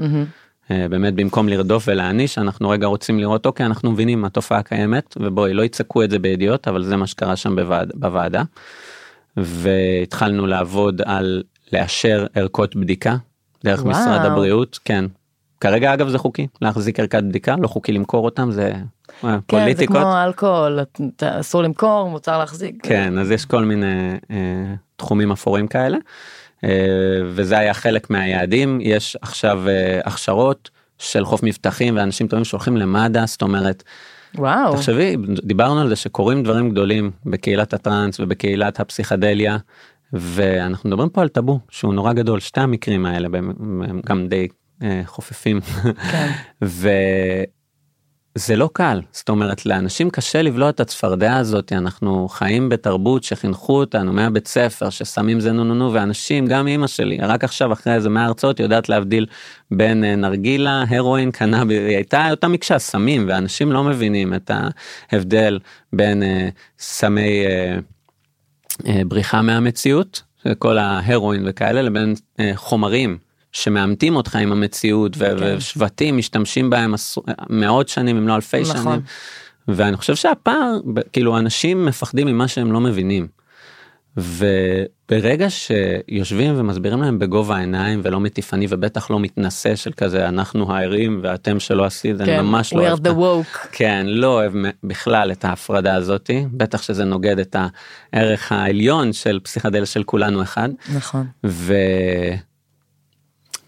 [0.70, 5.54] אה, באמת במקום לרדוף ולהעניש אנחנו רגע רוצים לראות אוקיי אנחנו מבינים התופעה קיימת ובואי
[5.54, 8.42] לא יצעקו את זה בידיעות אבל זה מה שקרה שם בוועד, בוועדה.
[9.36, 11.42] והתחלנו לעבוד על
[11.72, 13.16] לאשר ערכות בדיקה
[13.64, 13.90] דרך וואו.
[13.90, 15.04] משרד הבריאות כן.
[15.60, 18.72] כרגע אגב זה חוקי להחזיק ערכת בדיקה לא חוקי למכור אותם זה
[19.24, 19.96] אה, כן, זה פוליטיקות.
[19.96, 20.80] כמו אלכוהול,
[21.22, 22.74] אסור למכור, מותר להחזיק.
[22.82, 25.98] כן אז יש כל מיני אה, תחומים אפורים כאלה
[26.64, 26.70] אה,
[27.26, 33.26] וזה היה חלק מהיעדים יש עכשיו אה, הכשרות של חוף מבטחים ואנשים טובים שהולכים למד"א
[33.26, 33.82] זאת אומרת
[34.34, 34.76] וואו.
[34.76, 39.56] תחשבי דיברנו על זה שקורים דברים גדולים בקהילת הטראנס ובקהילת הפסיכדליה
[40.12, 44.48] ואנחנו מדברים פה על טאבו שהוא נורא גדול שתי המקרים האלה הם הם גם די
[44.82, 45.60] אה, חופפים
[46.10, 46.30] כן.
[48.36, 49.00] וזה לא קל.
[49.12, 51.72] זאת אומרת לאנשים קשה לבלוע את הצפרדע הזאת.
[51.72, 56.86] אנחנו חיים בתרבות שחינכו אותנו מהבית ספר ששמים זה נו נו נו ואנשים גם אמא
[56.86, 59.26] שלי רק עכשיו אחרי איזה 100 הרצאות יודעת להבדיל
[59.70, 64.50] בין אה, נרגילה הרואין קנאבי היא הייתה אותה מקשה סמים ואנשים לא מבינים את
[65.12, 65.58] ההבדל
[65.92, 67.78] בין אה, סמי אה,
[68.86, 70.22] אה, בריחה מהמציאות
[70.58, 73.18] כל ההרואין וכאלה לבין אה, חומרים
[73.52, 75.56] שמאמתים אותך עם המציאות ו- כן.
[75.56, 76.94] ושבטים משתמשים בהם
[77.50, 78.76] מאות שנים אם לא אלפי נכון.
[78.76, 79.00] שנים.
[79.68, 80.78] ואני חושב שהפער
[81.12, 83.26] כאילו אנשים מפחדים ממה שהם לא מבינים.
[84.16, 91.20] וברגע שיושבים ומסבירים להם בגובה העיניים ולא מטיפני ובטח לא מתנשא של כזה אנחנו הערים
[91.22, 93.68] ואתם שלא עשית אני כן, ממש לא אוהב the woke.
[93.72, 94.52] כן לא אוהב
[94.84, 97.56] בכלל את ההפרדה הזאתי בטח שזה נוגד את
[98.12, 101.26] הערך העליון של פסיכדליה של כולנו אחד נכון.
[101.46, 101.74] ו...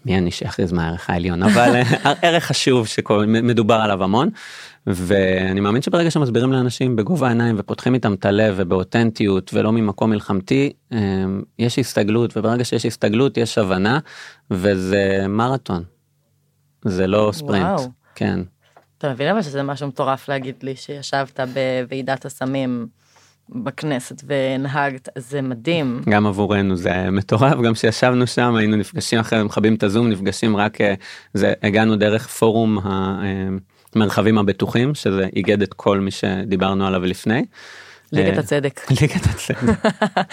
[0.05, 4.29] מי אני שיכריז מה הערך העליון אבל אה, ערך חשוב שמדובר עליו המון
[4.87, 10.73] ואני מאמין שברגע שמסבירים לאנשים בגובה העיניים ופותחים איתם את הלב ובאותנטיות ולא ממקום מלחמתי
[10.93, 10.97] אה,
[11.59, 13.99] יש הסתגלות וברגע שיש הסתגלות יש הבנה
[14.51, 15.83] וזה מרתון.
[16.85, 17.65] זה לא ספרינט.
[17.65, 17.89] וואו.
[18.15, 18.39] כן.
[18.97, 22.87] אתה מבין אבל שזה משהו מטורף להגיד לי שישבת בוועידת הסמים
[23.49, 26.01] בכנסת והנהגת, זה מדהים.
[26.09, 30.81] גם עבורנו זה מטורף גם שישבנו שם היינו נפגשים אחרי מכבים את הזום נפגשים רק
[30.81, 30.93] אה,
[31.33, 32.79] זה הגענו דרך פורום
[33.95, 37.45] המרחבים הבטוחים שזה איגד את כל מי שדיברנו עליו לפני.
[38.13, 38.81] ליגת אה, הצדק.
[39.01, 39.57] ליגת הצדק.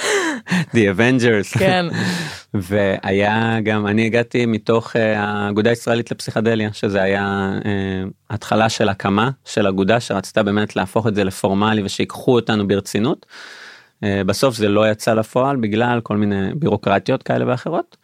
[0.75, 1.59] The Avengers.
[1.59, 1.87] כן.
[2.55, 9.31] והיה גם אני הגעתי מתוך אה, האגודה הישראלית לפסיכדליה שזה היה אה, התחלה של הקמה
[9.45, 13.27] של אגודה שרצתה באמת להפוך את זה לפורמלי ושיקחו אותנו ברצינות.
[14.27, 17.97] בסוף זה לא יצא לפועל בגלל כל מיני בירוקרטיות כאלה ואחרות.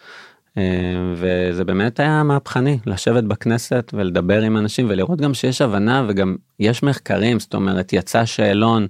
[1.15, 6.83] וזה באמת היה מהפכני לשבת בכנסת ולדבר עם אנשים ולראות גם שיש הבנה וגם יש
[6.83, 8.87] מחקרים זאת אומרת יצא שאלון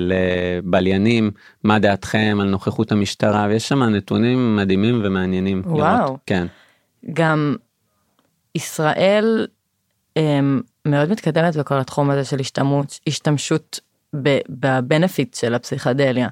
[0.00, 1.30] לבליינים
[1.64, 5.62] מה דעתכם על נוכחות המשטרה ויש שם נתונים מדהימים ומעניינים.
[5.66, 5.78] וואו.
[5.78, 6.20] לראות.
[6.26, 6.46] כן.
[7.12, 7.56] גם
[8.54, 9.46] ישראל
[10.16, 13.80] אמ, מאוד מתקדמת בכל התחום הזה של השתמשות, השתמשות
[14.48, 16.28] בבנפיט של הפסיכדליה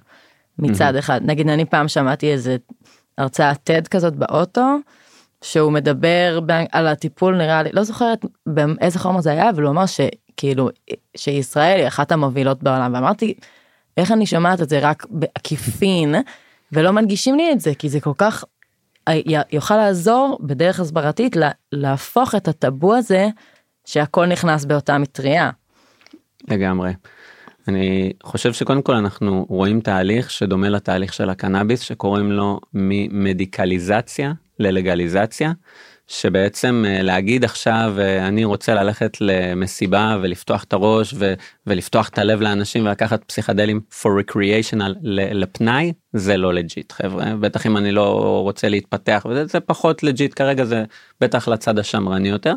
[0.58, 1.20] מצד אחד.
[1.24, 2.56] נגיד אני פעם שמעתי איזה
[3.18, 4.76] הרצאת TED כזאת באוטו
[5.42, 6.40] שהוא מדבר
[6.72, 9.84] על הטיפול נראה לי לא זוכרת באיזה חומר זה היה אבל הוא אמר
[10.36, 10.68] שכאילו
[11.16, 13.34] שישראל היא אחת המובילות בעולם ואמרתי
[13.96, 16.14] איך אני שומעת את זה רק בעקיפין
[16.72, 18.44] ולא מנגישים לי את זה כי זה כל כך
[19.52, 23.28] יוכל לעזור בדרך הסברתית לה- להפוך את הטאבו הזה
[23.84, 25.50] שהכל נכנס באותה מטריה.
[26.48, 26.92] לגמרי.
[27.68, 35.52] אני חושב שקודם כל אנחנו רואים תהליך שדומה לתהליך של הקנאביס שקוראים לו ממדיקליזציה ללגליזציה.
[36.08, 41.34] שבעצם אה, להגיד עכשיו אה, אני רוצה ללכת למסיבה ולפתוח את הראש ו-
[41.66, 47.76] ולפתוח את הלב לאנשים ולקחת פסיכדלים for recreational לפנאי זה לא legit חבר'ה בטח אם
[47.76, 50.84] אני לא רוצה להתפתח וזה זה פחות legit כרגע זה
[51.20, 52.54] בטח לצד השמרני יותר.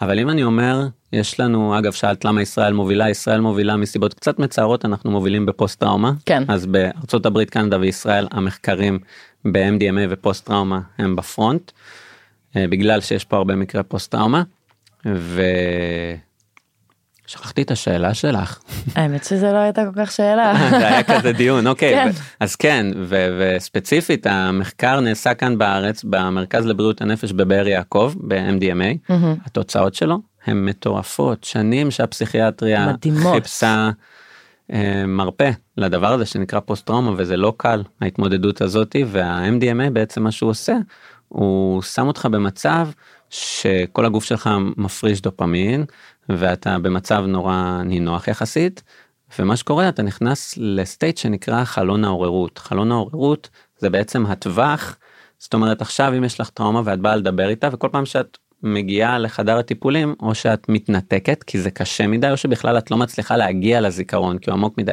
[0.00, 4.38] אבל אם אני אומר יש לנו אגב שאלת למה ישראל מובילה ישראל מובילה מסיבות קצת
[4.38, 8.98] מצערות אנחנו מובילים בפוסט טראומה כן אז בארצות הברית קנדה וישראל המחקרים
[9.44, 11.72] ב-MDMA ופוסט טראומה הם בפרונט.
[12.56, 14.42] אה, בגלל שיש פה הרבה מקרי פוסט טראומה.
[17.26, 18.58] ושכחתי את השאלה שלך.
[18.94, 20.54] האמת שזה לא הייתה כל כך שאלה.
[20.80, 22.10] זה היה כזה דיון אוקיי כן.
[22.14, 28.74] ו- אז כן ו- וספציפית המחקר נעשה כאן בארץ במרכז לבריאות הנפש בבאר יעקב ב-MDMA
[29.08, 29.34] מהמם.
[29.46, 33.34] התוצאות שלו הן מטורפות שנים שהפסיכיאטריה מדהימות.
[33.34, 33.90] חיפשה
[34.72, 40.32] אה, מרפא לדבר הזה שנקרא פוסט טראומה וזה לא קל ההתמודדות הזאתי וה-MDMA בעצם מה
[40.32, 40.76] שהוא עושה
[41.34, 42.88] הוא שם אותך במצב
[43.30, 45.84] שכל הגוף שלך מפריש דופמין
[46.28, 48.82] ואתה במצב נורא נינוח יחסית
[49.38, 52.58] ומה שקורה אתה נכנס לסטייט שנקרא חלון העוררות.
[52.58, 54.96] חלון העוררות זה בעצם הטווח
[55.38, 59.18] זאת אומרת עכשיו אם יש לך טראומה ואת באה לדבר איתה וכל פעם שאת מגיעה
[59.18, 63.80] לחדר הטיפולים או שאת מתנתקת כי זה קשה מדי או שבכלל את לא מצליחה להגיע
[63.80, 64.92] לזיכרון כי הוא עמוק מדי.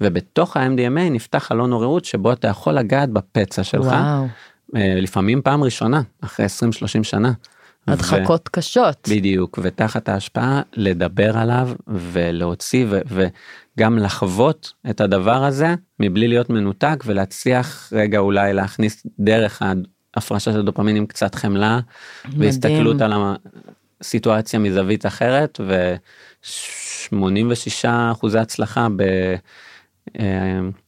[0.00, 3.86] ובתוך ה-MDMA נפתח חלון עוררות שבו אתה יכול לגעת בפצע שלך.
[3.86, 4.26] וואו.
[4.76, 6.48] אה, לפעמים פעם ראשונה אחרי 20-30
[7.02, 7.32] שנה.
[7.88, 9.08] ו- הדחקות קשות.
[9.10, 13.26] בדיוק ותחת ההשפעה לדבר עליו ולהוציא ו-
[13.76, 19.62] וגם לחוות את הדבר הזה מבלי להיות מנותק ולהצליח רגע אולי להכניס דרך
[20.14, 21.80] ההפרשה של דופמינים קצת חמלה
[22.38, 23.12] והסתכלות על
[24.00, 28.88] הסיטואציה מזווית אחרת ו-86 אחוזי הצלחה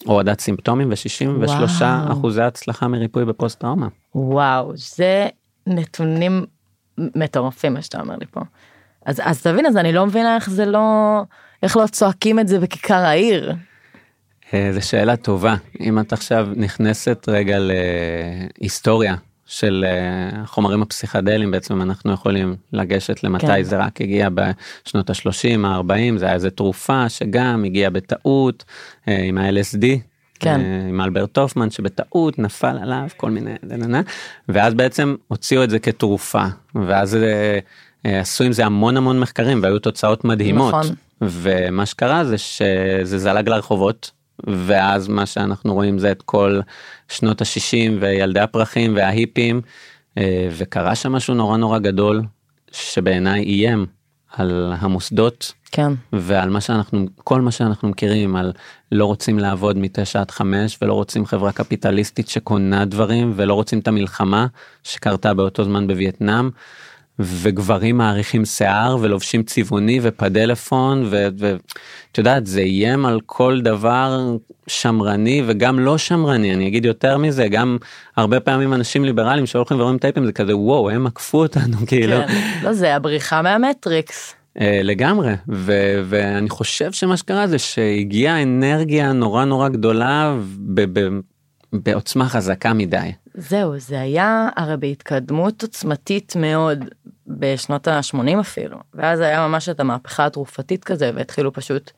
[0.05, 2.12] בהורדת סימפטומים ו-63 וואו.
[2.12, 3.88] אחוזי הצלחה מריפוי בפוסט טראומה.
[4.14, 5.29] וואו זה
[5.66, 6.44] נתונים
[6.98, 8.40] מטורפים מה שאתה אומר לי פה.
[9.07, 11.20] אז אז תבין אז אני לא מבינה איך זה לא
[11.62, 13.55] איך לא צועקים את זה בכיכר העיר.
[14.55, 17.59] אה, זו שאלה טובה אם את עכשיו נכנסת רגע
[18.61, 19.14] להיסטוריה
[19.46, 23.62] של אה, החומרים הפסיכדליים בעצם אנחנו יכולים לגשת למתי כן.
[23.62, 28.64] זה רק הגיע בשנות ה-30 ה-40 זה היה איזה תרופה שגם הגיעה בטעות
[29.09, 29.87] אה, עם ה-LSD.
[30.40, 30.61] כן.
[30.61, 34.00] אה, עם אלברט הופמן שבטעות נפל עליו כל מיני דננה,
[34.48, 37.59] ואז בעצם הוציאו את זה כתרופה ואז אה,
[38.07, 40.94] אה, עשו עם זה המון המון מחקרים והיו תוצאות מדהימות נכון.
[41.22, 44.11] ומה שקרה זה שזה זלג לרחובות
[44.46, 46.60] ואז מה שאנחנו רואים זה את כל
[47.08, 49.60] שנות ה-60 וילדי הפרחים וההיפים
[50.18, 52.22] אה, וקרה שם משהו נורא נורא גדול
[52.72, 53.86] שבעיניי איים
[54.36, 55.92] על המוסדות כן.
[56.12, 58.52] ועל מה שאנחנו כל מה שאנחנו מכירים על
[58.92, 63.88] לא רוצים לעבוד מתשע עד חמש ולא רוצים חברה קפיטליסטית שקונה דברים ולא רוצים את
[63.88, 64.46] המלחמה
[64.82, 66.50] שקרתה באותו זמן בווייטנאם.
[67.18, 71.59] וגברים מעריכים שיער ולובשים צבעוני ופדלפון ואת
[72.18, 77.79] יודעת זה איים על כל דבר שמרני וגם לא שמרני אני אגיד יותר מזה גם
[78.16, 82.16] הרבה פעמים אנשים ליברליים שהולכים ורואים טייפים זה כזה וואו הם עקפו אותנו כאילו.
[82.27, 82.59] כן.
[82.62, 84.35] לא זה הבריחה מהמטריקס.
[84.61, 90.37] אה, לגמרי ו- ואני חושב שמה שקרה זה שהגיעה אנרגיה נורא נורא גדולה
[90.74, 91.18] ב- ב-
[91.72, 93.11] בעוצמה חזקה מדי.
[93.36, 96.84] זהו זה היה הרי בהתקדמות עוצמתית מאוד
[97.26, 98.78] בשנות ה-80 אפילו.
[98.94, 101.90] ואז היה ממש את המהפכה התרופתית כזה והתחילו פשוט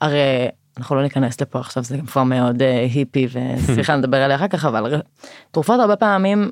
[0.00, 4.48] הרי אנחנו לא ניכנס לפה עכשיו זה כבר מאוד uh, היפי וסליחה נדבר עליה אחר
[4.48, 5.00] כך אבל
[5.50, 6.50] תרופות הרבה פעמים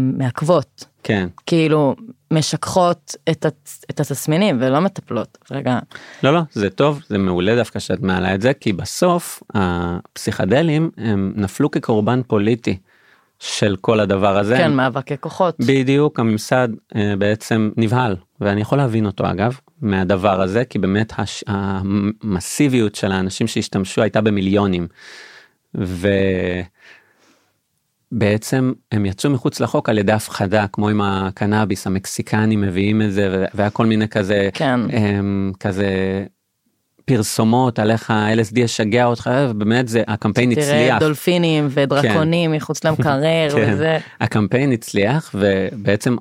[0.00, 0.84] מעכבות.
[1.02, 1.28] כן.
[1.46, 1.96] כאילו
[2.32, 3.46] משככות את,
[3.90, 5.38] את התסמינים ולא מטפלות.
[5.50, 5.78] רגע.
[6.22, 11.32] לא לא זה טוב זה מעולה דווקא שאת מעלה את זה כי בסוף הפסיכדלים הם
[11.36, 12.78] נפלו כקורבן פוליטי
[13.38, 14.56] של כל הדבר הזה.
[14.56, 20.64] כן מאבקי כוחות בדיוק הממסד אה, בעצם נבהל ואני יכול להבין אותו אגב מהדבר הזה
[20.64, 21.44] כי באמת הש...
[21.46, 24.88] המסיביות של האנשים שהשתמשו הייתה במיליונים.
[28.12, 33.44] ובעצם הם יצאו מחוץ לחוק על ידי הפחדה כמו עם הקנאביס המקסיקנים מביאים את זה
[33.54, 35.86] והיה כל מיני כזה כן הם, כזה
[37.08, 40.98] פרסומות על איך ה-LSD ישגע אותך ובאמת זה הקמפיין תראה הצליח.
[41.00, 43.72] דולפינים ודרקונים מחוץ למקרר כן.
[43.72, 46.16] וזה הקמפיין הצליח ובעצם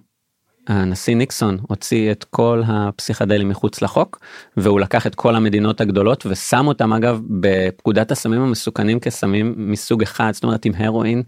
[0.68, 4.20] הנשיא ניקסון הוציא את כל הפסיכדלים מחוץ לחוק
[4.58, 10.32] והוא לקח את כל המדינות הגדולות ושם אותם אגב בפקודת הסמים המסוכנים כסמים מסוג אחד
[10.34, 11.24] זאת אומרת עם הרואין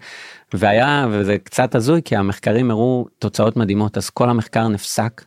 [0.54, 5.24] והיה וזה קצת הזוי כי המחקרים הראו תוצאות מדהימות אז כל המחקר נפסק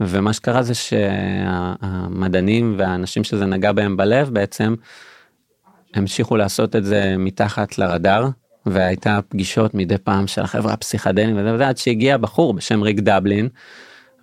[0.00, 4.74] ומה שקרה זה שהמדענים והאנשים שזה נגע בהם בלב בעצם
[5.94, 8.28] המשיכו לעשות את זה מתחת לרדאר
[8.66, 13.48] והייתה פגישות מדי פעם של החברה הפסיכדליים וזה וזה עד שהגיע בחור בשם ריק דבלין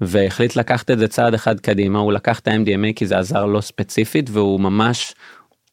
[0.01, 1.99] והחליט לקחת את זה צעד אחד קדימה.
[1.99, 5.15] הוא לקח את ה-MDMA כי זה עזר לו ספציפית והוא ממש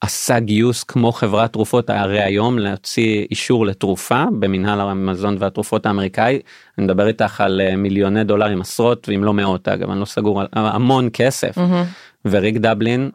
[0.01, 6.41] עשה גיוס כמו חברת תרופות הרי היום להוציא אישור לתרופה במנהל המזון והתרופות האמריקאי
[6.79, 10.41] אני מדבר איתך על אה, מיליוני דולרים עשרות ואם לא מאות אגב אני לא סגור
[10.41, 12.29] על המון כסף Mm-hmm.
[12.31, 13.11] וריק דבלין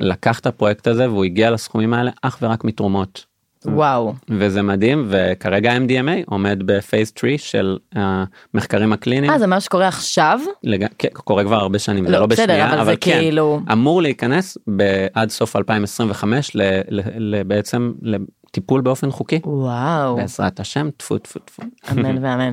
[0.00, 3.24] לקח את הפרויקט הזה והוא הגיע לסכומים האלה אך ורק מתרומות
[3.66, 4.14] וואו.
[4.28, 9.32] וזה מדהים וכרגע MDMA עומד בפייס 3 של המחקרים הקליניים.
[9.32, 10.40] אה, זה מה שקורה עכשיו?
[10.64, 10.86] לג...
[10.98, 13.60] כן, קורה כבר הרבה שנים, זה לא, לא בסדר, בשנייה, אבל אבל, זה כן, כאילו-
[13.72, 15.06] אמור להיכנס ב...
[15.14, 16.62] עד סוף 2025 ל...
[16.88, 17.00] ל...
[17.16, 17.42] ל...
[17.42, 20.16] בעצם לטיפול באופן חוקי, וואו.
[20.16, 21.62] בעזרת השם, טפו טפו טפו.
[21.92, 22.52] אמן ואמן.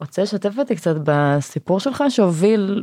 [0.00, 2.82] רוצה לשתף אותי קצת בסיפור שלך שהוביל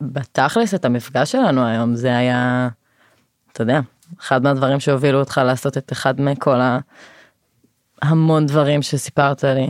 [0.00, 2.68] בתכלס את המפגש שלנו היום זה היה
[3.52, 3.80] אתה יודע
[4.20, 6.60] אחד מהדברים שהובילו אותך לעשות את אחד מכל
[8.02, 9.66] ההמון דברים שסיפרת לי.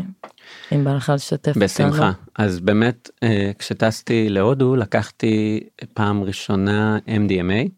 [0.73, 2.09] אם בא לך לשתף בשמחה.
[2.09, 2.23] אותנו.
[2.39, 5.61] אז באמת אה, כשטסתי להודו לקחתי
[5.95, 7.69] פעם ראשונה MDMA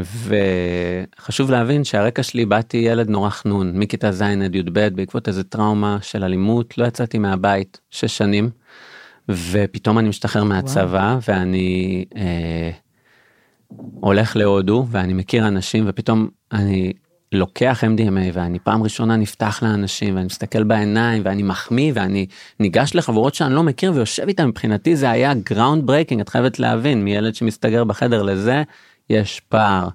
[0.00, 5.98] וחשוב להבין שהרקע שלי באתי ילד נורא חנון מכיתה ז' עד י"ב בעקבות איזה טראומה
[6.02, 8.50] של אלימות לא יצאתי מהבית שש שנים
[9.28, 12.70] ופתאום אני משתחרר מהצבא ואני אה,
[14.00, 16.92] הולך להודו ואני מכיר אנשים ופתאום אני
[17.32, 22.26] לוקח MDMA ואני פעם ראשונה נפתח לאנשים ואני מסתכל בעיניים ואני מחמיא ואני
[22.60, 24.48] ניגש לחברות שאני לא מכיר ויושב איתם.
[24.48, 28.62] מבחינתי זה היה ground breaking את חייבת להבין מילד שמסתגר בחדר לזה
[29.10, 29.88] יש פער.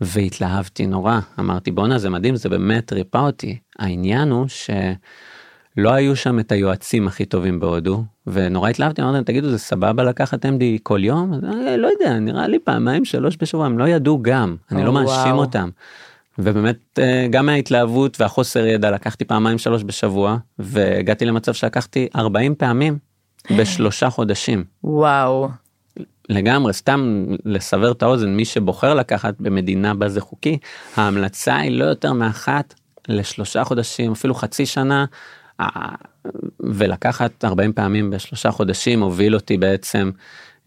[0.00, 1.18] והתלהבתי נורא.
[1.38, 3.58] אמרתי בואנה זה מדהים זה באמת ריפא אותי.
[3.78, 4.46] העניין הוא
[5.80, 10.02] שלא היו שם את היועצים הכי טובים בהודו ונורא התלהבתי אמרתי להם תגידו זה סבבה
[10.02, 14.22] לקחת MD כל יום "אה, לא יודע נראה לי פעמיים שלוש בשבוע הם לא ידעו
[14.22, 15.32] גם אני לא מאשים.
[15.32, 15.68] אותם.
[16.38, 22.98] ובאמת אה, גם מההתלהבות והחוסר ידע לקחתי פעמיים שלוש בשבוע והגעתי למצב שלקחתי 40 פעמים
[23.56, 25.48] בשלושה חודשים וואו.
[26.28, 30.58] לגמרי סתם לסבר את האוזן מי שבוחר לקחת במדינה בה זה חוקי
[30.96, 32.74] ההמלצה היא לא יותר מאחת
[33.08, 35.04] לשלושה חודשים אפילו חצי שנה
[36.60, 40.10] ולקחת 40 פעמים בשלושה חודשים הוביל אותי בעצם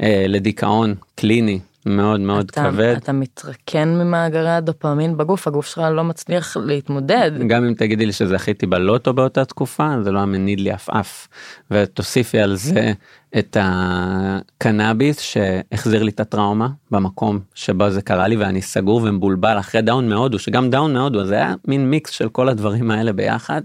[0.02, 2.96] אה, לדיכאון קליני מאוד מאוד אתה, כבד.
[2.98, 7.32] אתה מתרקן ממאגרי הדופמין בגוף הגוף שלך לא מצליח להתמודד.
[7.48, 11.28] גם אם תגידי לי שזכיתי בלוטו באותה תקופה זה לא היה מניד לי עפעף
[11.72, 12.94] ותוסיפי על זה
[13.38, 19.82] את הקנאביס שהחזיר לי את הטראומה במקום שבו זה קרה לי ואני סגור ומבולבל אחרי
[19.82, 23.62] down מהודו שגם down מהודו זה היה מין מיקס של כל הדברים האלה ביחד.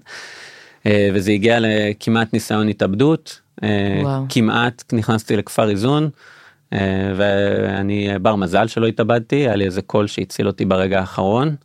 [0.89, 4.25] אה, וזה הגיע לכמעט ניסיון התאבדות אה, וואו.
[4.29, 6.11] כמעט נכנסתי לכפר איזון.
[6.73, 11.57] אה, ואני בר מזל שלא התאבדתי היה לי איזה קול שהציל אותי ברגע האחרון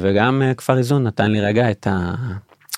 [0.00, 1.86] וגם כפר איזון נתן לי רגע את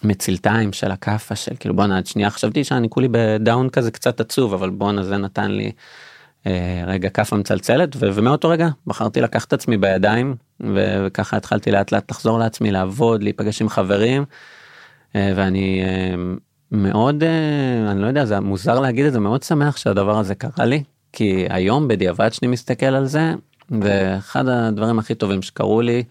[0.03, 4.55] המצילתיים של הכאפה של כאילו בואנה עד שנייה חשבתי שאני כולי בדאון כזה קצת עצוב
[4.55, 5.73] אבל בואנה זה נתן לי
[6.87, 11.93] רגע כאפה מצלצלת ו- ומאותו רגע בחרתי לקחת את עצמי בידיים ו- וככה התחלתי לאט
[11.93, 14.25] לאט לחזור לעצמי לעבוד להיפגש עם חברים
[15.15, 16.15] ואני אה,
[16.73, 20.65] מאוד אה, אני לא יודע זה מוזר להגיד את זה מאוד שמח שהדבר הזה קרה
[20.65, 20.83] לי
[21.13, 23.35] כי היום בדיעבד שאני מסתכל על זה
[23.83, 26.05] זה אחד הדברים הכי טובים שקרו לי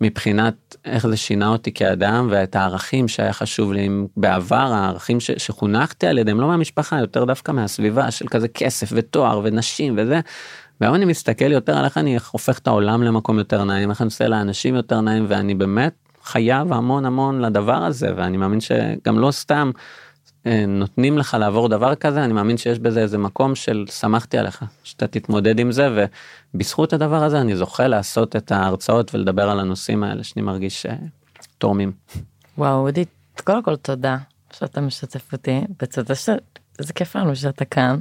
[0.00, 6.06] מבחינת איך זה שינה אותי כאדם ואת הערכים שהיה חשוב לי בעבר הערכים ש, שחונכתי
[6.06, 10.20] על ידיהם לא מהמשפחה יותר דווקא מהסביבה של כזה כסף ותואר ונשים וזה.
[10.80, 14.06] והיום אני מסתכל יותר על איך אני הופך את העולם למקום יותר נעים איך אני
[14.06, 19.30] עושה לאנשים יותר נעים ואני באמת חייב המון המון לדבר הזה ואני מאמין שגם לא
[19.30, 19.70] סתם
[20.46, 24.64] אה, נותנים לך לעבור דבר כזה אני מאמין שיש בזה איזה מקום של שמחתי עליך
[24.84, 26.08] שאתה תתמודד עם זה
[26.54, 30.96] ובזכות הדבר הזה אני זוכה לעשות את ההרצאות ולדבר על הנושאים האלה שאני מרגיש אה,
[31.58, 31.92] תורמים.
[32.58, 33.04] וואו אודי
[33.44, 34.16] קודם כל תודה
[34.52, 36.28] שאתה משתף אותי בצד ש...
[36.78, 37.98] זה כיף לנו שאתה כאן.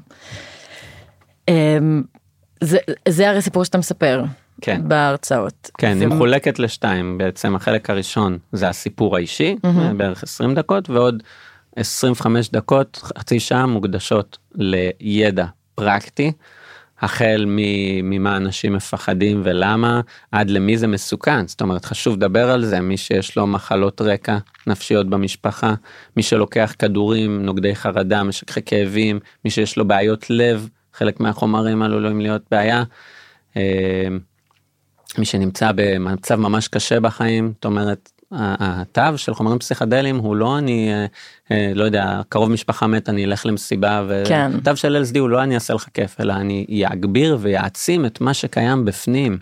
[1.48, 2.04] אמ,
[2.62, 4.24] זה זה הרי סיפור שאתה מספר
[4.62, 4.82] כן.
[4.88, 5.72] בהרצאות.
[5.78, 9.98] כן, היא מחולקת לשתיים בעצם החלק הראשון זה הסיפור האישי מהמם.
[9.98, 11.24] בערך 20 דקות ועוד
[11.76, 15.46] 25 דקות חצי שעה מוקדשות לידע
[15.76, 16.32] פרקטי
[17.02, 17.46] החל
[18.04, 20.02] ממה אנשים מפחדים ולמה
[20.32, 24.38] עד למי זה מסוכן זאת אומרת חשוב לדבר על זה מי שיש לו מחלות רקע
[24.68, 25.74] נפשיות במשפחה
[26.18, 32.22] מי שלוקח כדורים נוגדי חרדה משככי כאבים מי שיש לו בעיות לב חלק מהחומרים עלולים
[32.22, 32.84] להיות בעיה.
[35.18, 40.94] מי שנמצא במצב ממש קשה בחיים, זאת אומרת, התו של חומרים פסיכדליים הוא לא אני
[40.94, 41.06] אה,
[41.52, 44.52] אה, לא יודע קרוב משפחה מת אני אלך למסיבה כן.
[44.56, 48.34] ותו של LSD הוא לא אני אעשה לך כיף אלא אני יגביר ויעצים את מה
[48.34, 49.38] שקיים בפנים.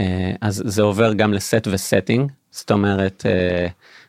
[0.00, 3.26] אה, אז זה עובר גם לסט וסטינג זאת אומרת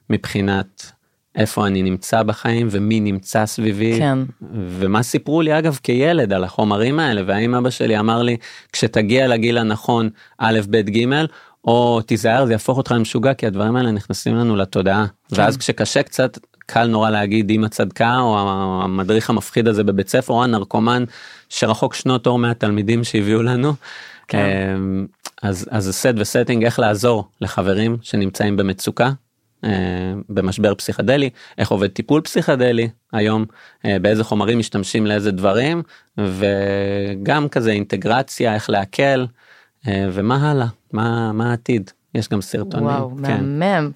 [0.09, 0.91] מבחינת
[1.35, 4.19] איפה אני נמצא בחיים ומי נמצא סביבי כן.
[4.51, 8.37] ומה סיפרו לי אגב כילד על החומרים האלה והאם אבא שלי אמר לי
[8.73, 11.25] כשתגיע לגיל הנכון א' ב' ג'
[11.65, 16.37] או תיזהר זה יהפוך אותך למשוגע כי הדברים האלה נכנסים לנו לתודעה ואז כשקשה קצת
[16.65, 18.39] קל נורא להגיד אמא צדקה או
[18.83, 21.03] המדריך המפחיד הזה בבית ספר או הנרקומן
[21.49, 23.73] שרחוק שנות אור מהתלמידים שהביאו לנו.
[24.27, 24.45] כן.
[24.75, 25.05] אמ,
[25.41, 29.11] אז אז set ו setting איך לעזור לחברים שנמצאים במצוקה
[30.29, 33.45] במשבר פסיכדלי איך עובד טיפול פסיכדלי היום
[33.85, 35.83] אה, באיזה חומרים משתמשים לאיזה דברים
[36.17, 39.27] וגם כזה אינטגרציה איך להקל
[39.87, 43.45] אה, ומה הלאה מה מה העתיד יש גם סרטונים וואו, כן.
[43.59, 43.91] מהמם.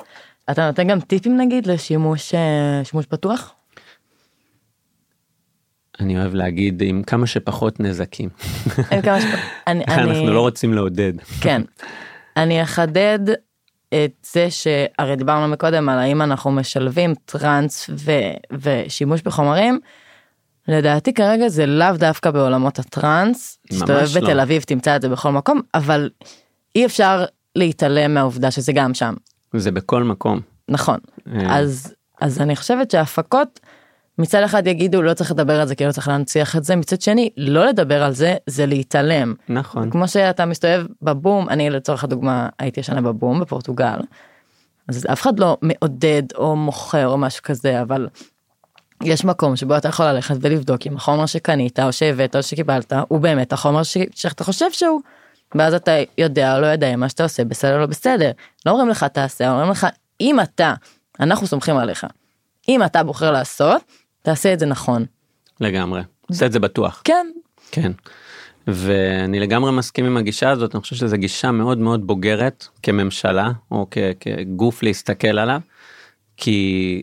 [0.52, 3.54] אתה נותן גם טיפים נגיד לשימוש אה, שימוש פתוח?
[6.00, 8.30] אני אוהב להגיד עם כמה שפחות נזקים
[8.92, 9.26] אין כמה שפ-
[9.68, 11.62] אני- אנחנו לא רוצים לעודד כן.
[12.38, 13.20] אני אחדד
[13.90, 18.12] את זה שהרי דיברנו מקודם על האם אנחנו משלבים טראנס ו,
[18.52, 19.80] ושימוש בחומרים.
[20.68, 23.60] לדעתי כרגע זה לאו דווקא בעולמות הטראנס.
[23.70, 24.22] תסתובב לא.
[24.22, 26.10] בתל אביב תמצא את זה בכל מקום אבל
[26.76, 27.26] אי אפשר
[27.56, 29.14] להתעלם מהעובדה שזה גם שם.
[29.56, 30.40] זה בכל מקום.
[30.70, 31.00] נכון.
[31.28, 31.58] אה.
[31.60, 33.60] אז אז אני חושבת שהפקות
[34.20, 37.02] מצד אחד יגידו לא צריך לדבר על זה כי לא צריך להנציח את זה מצד
[37.02, 39.34] שני לא לדבר על זה זה להתעלם.
[39.50, 44.00] נכון כמו שאתה מסתובב בבום אני לצורך הדוגמה הייתי ישנה בבום בפורטוגל.
[44.88, 48.08] אז אף אחד לא מעודד או מוכר או משהו כזה אבל
[49.04, 53.20] יש מקום שבו אתה יכול ללכת ולבדוק אם החומר שקנית או שהבאת או שקיבלת הוא
[53.20, 53.98] באמת החומר ש...
[54.16, 55.02] שאתה חושב שהוא.
[55.56, 58.32] ואז אתה יודע או לא יודע אם מה שאתה עושה בסדר או לא בסדר.
[58.66, 59.88] לא אומרים לך תעשה אומרים לך
[60.22, 60.74] אם אתה
[61.20, 62.06] אנחנו סומכים עליך.
[62.70, 63.82] אם אתה בוחר לעשות
[64.30, 65.06] תעשה את זה נכון.
[65.62, 66.02] לגמרי.
[66.30, 67.02] עושה את זה בטוח.
[67.04, 67.28] כן.
[67.72, 67.92] כן.
[68.68, 73.88] ואני לגמרי מסכים עם הגישה הזאת אני חושב שזו גישה מאוד מאוד בוגרת כממשלה או
[73.92, 75.62] כ- כגוף להסתכל עליו
[76.38, 77.02] כי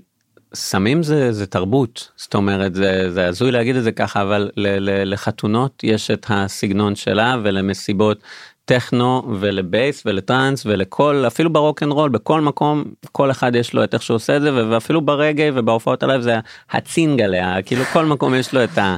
[0.55, 4.79] סמים זה זה תרבות זאת אומרת זה זה הזוי להגיד את זה ככה אבל ל-
[4.91, 8.19] ל- לחתונות יש את הסגנון שלה ולמסיבות
[8.67, 13.85] טכנו ולבייס ולטראנס ולכל אפילו ב rock and roll בכל מקום כל אחד יש לו
[13.85, 16.39] את איך שהוא עושה את זה ואפילו ברגעי ובהופעות עליו זה
[16.71, 18.97] הצ'ילום כאילו כל מקום יש לו את ה...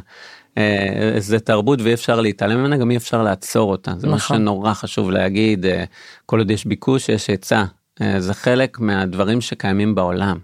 [0.59, 3.93] אה, זה תרבות ואי אפשר להתעלם ממנה גם אי אפשר לעצור אותה.
[3.97, 4.37] זה מה נכון.
[4.37, 5.85] שנורא חשוב להגיד אה,
[6.27, 7.65] כל עוד יש ביקוש יש היצע.
[8.01, 10.39] אה, זה חלק מהדברים שקיימים בעולם.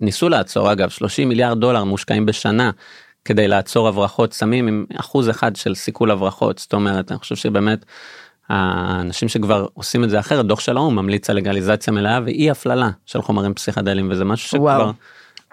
[0.00, 2.70] וניסו לעצור אגב 30 מיליארד דולר מושקעים בשנה
[3.24, 7.84] כדי לעצור הברחות סמים עם אחוז אחד של סיכול הברחות זאת אומרת אני חושב שבאמת
[8.48, 12.90] האנשים שכבר עושים את זה אחרת דוח של האו"ם ממליץ על לגליזציה מלאה ואי הפללה
[13.06, 14.92] של חומרים פסיכדליים וזה משהו שכבר וואו.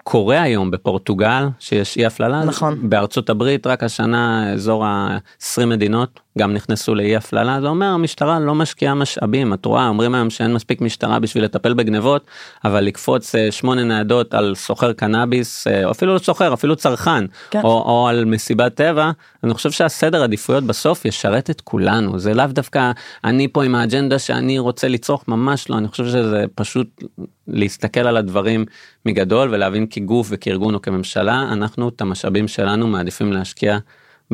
[0.04, 2.90] קורה היום בפורטוגל שיש אי הפללה נכון.
[2.90, 8.54] בארצות הברית רק השנה אזור ה-20 מדינות גם נכנסו לאי הפללה זה אומר המשטרה לא
[8.54, 9.54] משקיעה משאבים.
[9.54, 12.26] את רואה אומרים היום שאין מספיק משטרה בשביל לטפל בגנבות
[12.64, 17.24] אבל לקפוץ אה, שמונה ניידות על סוחר קנאביס אה, או אפילו לא סוחר אפילו צרכן
[17.50, 17.60] כן.
[17.64, 19.10] או, או על מסיבת טבע
[19.44, 22.18] אני חושב שהסדר עדיפויות בסוף ישרת את כולנו.
[22.18, 22.90] זה לאו דווקא
[23.24, 25.78] אני פה עם האג'נדה שאני רוצה לצרוך ממש לא.
[25.78, 27.02] אני חושב שזה פשוט
[27.48, 28.64] להסתכל על הדברים
[29.06, 33.78] מגדול ולהבין כגוף וכארגון או כממשלה אנחנו את המשאבים שלנו מעדיפים להשקיע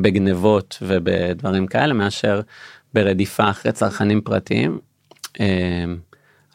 [0.02, 2.40] בגנבות ובדברים כאלה מאשר
[2.94, 4.78] ברדיפה אחרי צרכנים פרטיים.
[5.40, 5.84] אה,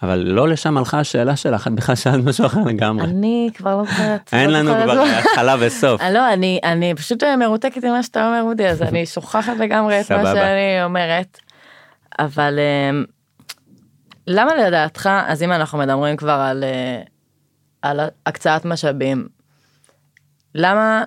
[0.03, 3.03] אבל לא לשם הלכה השאלה שלך את בכלל שאלת משהו אחר לגמרי.
[3.05, 4.29] אני כבר לא זוכרת.
[4.33, 5.03] אין לא לנו כבר.
[5.03, 6.01] התחלה וסוף.
[6.01, 9.57] אה, לא אני אני פשוט אה, מרותקת עם מה שאתה אומר אודי אז אני שוכחת
[9.57, 10.33] לגמרי את מה.
[10.33, 11.39] שאני אומרת.
[12.19, 13.03] אבל אה,
[14.27, 17.01] למה לדעתך אז אם אנחנו מדברים כבר על אה,
[17.81, 19.27] על הקצאת משאבים
[20.55, 21.03] למה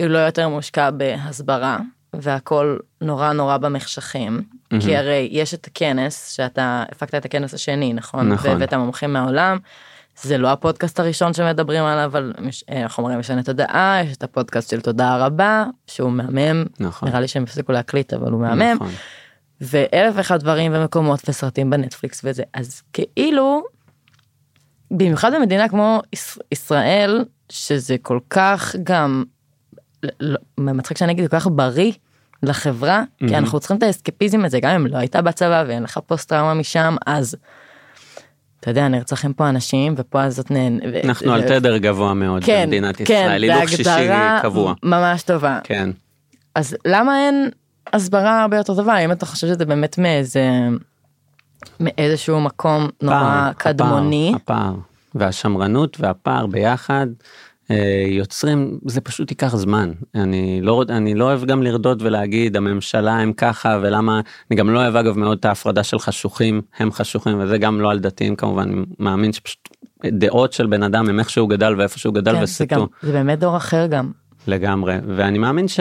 [0.00, 1.78] הוא לא יותר מושקע בהסברה
[2.14, 4.42] והכל נורא נורא במחשכים
[4.80, 8.50] כי הרי יש את הכנס שאתה הפקת את הכנס השני נכון נכון.
[8.50, 9.58] והבאת מומחים מהעולם.
[10.22, 12.32] זה לא הפודקאסט הראשון שמדברים עליו על
[12.70, 17.08] אה, חומרים משנה תודעה יש את הפודקאסט של תודה רבה שהוא מהמם נכון.
[17.08, 18.90] נראה לי שהם הפסיקו להקליט אבל הוא מהמם נכון.
[19.60, 23.62] ואלף ואחד דברים ומקומות וסרטים בנטפליקס וזה אז כאילו
[24.90, 29.24] במיוחד במדינה כמו יש- ישראל שזה כל כך גם
[30.58, 31.92] מצחיק שאני אגיד כל כך בריא
[32.42, 36.28] לחברה כי אנחנו צריכים את האסקפיזם הזה גם אם לא הייתה בצבא ואין לך פוסט
[36.28, 37.36] טראומה משם אז.
[38.60, 40.80] אתה יודע נרצחים פה אנשים ופה אז זאת נהן.
[40.92, 43.42] ו- אנחנו על ו- תדר גבוה מאוד כן, במדינת כן, ישראל.
[43.44, 44.74] הילוך שישי בהגדרה קבוע.
[44.82, 45.58] ממש טובה.
[45.64, 45.90] כן.
[46.54, 47.50] אז למה אין
[47.92, 50.48] הסברה הרבה יותר טובה אם אתה חושב שזה באמת מאיזה
[51.80, 54.32] מאיזשהו מקום נורא הפער, קדמוני.
[54.36, 54.74] הפער, הפער
[55.14, 57.06] והשמרנות והפער ביחד
[58.08, 63.32] יוצרים זה פשוט ייקח זמן אני לא אני לא אוהב גם לרדות ולהגיד הממשלה הם
[63.32, 67.58] ככה ולמה אני גם לא אוהב אגב מאוד את ההפרדה של חשוכים הם חשוכים וזה
[67.58, 69.68] גם לא על דתיים כמובן אני מאמין שפשוט
[70.04, 72.86] דעות של בן אדם הם איך שהוא גדל ואיפה שהוא גדל כן, זה, וסטו גם,
[73.02, 74.10] זה באמת דור אחר גם.
[74.46, 75.80] לגמרי ואני מאמין ש...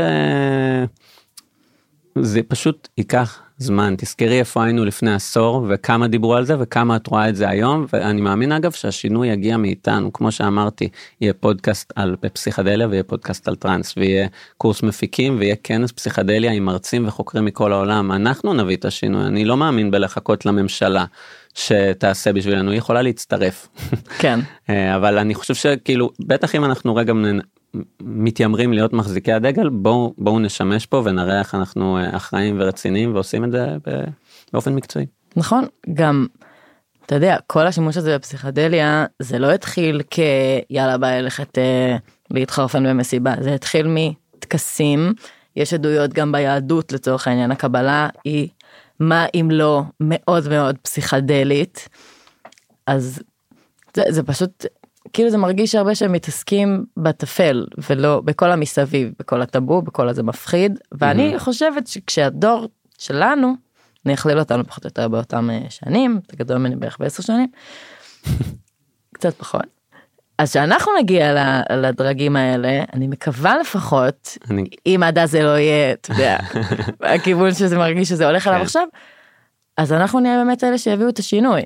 [2.20, 3.96] זה פשוט ייקח זמן.
[3.98, 7.86] תזכרי איפה היינו לפני עשור וכמה דיברו על זה וכמה את רואה את זה היום
[7.94, 10.14] ואני מאמין אגב שהשינוי יגיע מאיתנו.
[10.14, 10.90] כמו שאמרתי
[11.22, 14.28] יהיה פודקאסט על פסיכדליה ויהיה פודקאסט על טראנס ויהיה
[14.58, 18.12] קורס מפיקים ויהיה כנס פסיכדליה עם מרצים וחוקרים מכל העולם.
[18.12, 19.26] אנחנו נביא את השינוי.
[19.26, 21.06] אני לא מאמין בלחכות לממשלה
[21.54, 22.72] שתעשה בשבילנו.
[22.72, 23.68] היא יכולה להצטרף.
[24.20, 24.40] כן.
[24.70, 27.14] אה, אבל אני חושב שכאילו בטח אם אנחנו רגע
[28.02, 33.44] מתיימרים להיות מחזיקי הדגל בואו בואו נשמש פה ונראה איך אנחנו אה, אחראים ורציניים ועושים
[33.44, 33.68] את זה
[34.54, 35.06] באופן מקצועי.
[35.36, 36.26] נכון גם
[37.06, 41.98] אתה יודע כל השימוש הזה בפסיכדליה זה לא התחיל כיאללה בא ללכת אה,
[42.32, 45.14] להתחרפן במסיבה זה התחיל מטקסים
[45.56, 48.50] יש עדויות גם ביהדות לצורך העניין הקבלה היא
[49.00, 51.90] מה אם לא מאוד מאוד פסיכדלית
[52.88, 53.22] אז
[53.96, 54.66] זה, זה פשוט
[55.14, 60.80] כאילו זה מרגיש הרבה שהם מתעסקים בטפל ולא בכל המסביב בכל הטאבו בכל הזה מפחיד
[60.92, 63.54] ואני חושבת שכשהדור שלנו
[64.06, 67.48] אני אכליל אותנו פחות או יותר באותם אה, שנים אתה גדול ממני בערך בעשר שנים
[69.16, 69.66] קצת פחות.
[70.38, 71.34] אז שאנחנו נגיע
[71.70, 76.38] לדרגים האלה אני מקווה לפחות אני אם עד אז זה לא יהיה אתה יודע
[77.16, 78.66] הכיוון שזה מרגיש שזה הולך עליו כן.
[78.66, 78.88] עכשיו.
[79.78, 81.62] אז אנחנו נהיה באמת אלה שיביאו את השינוי.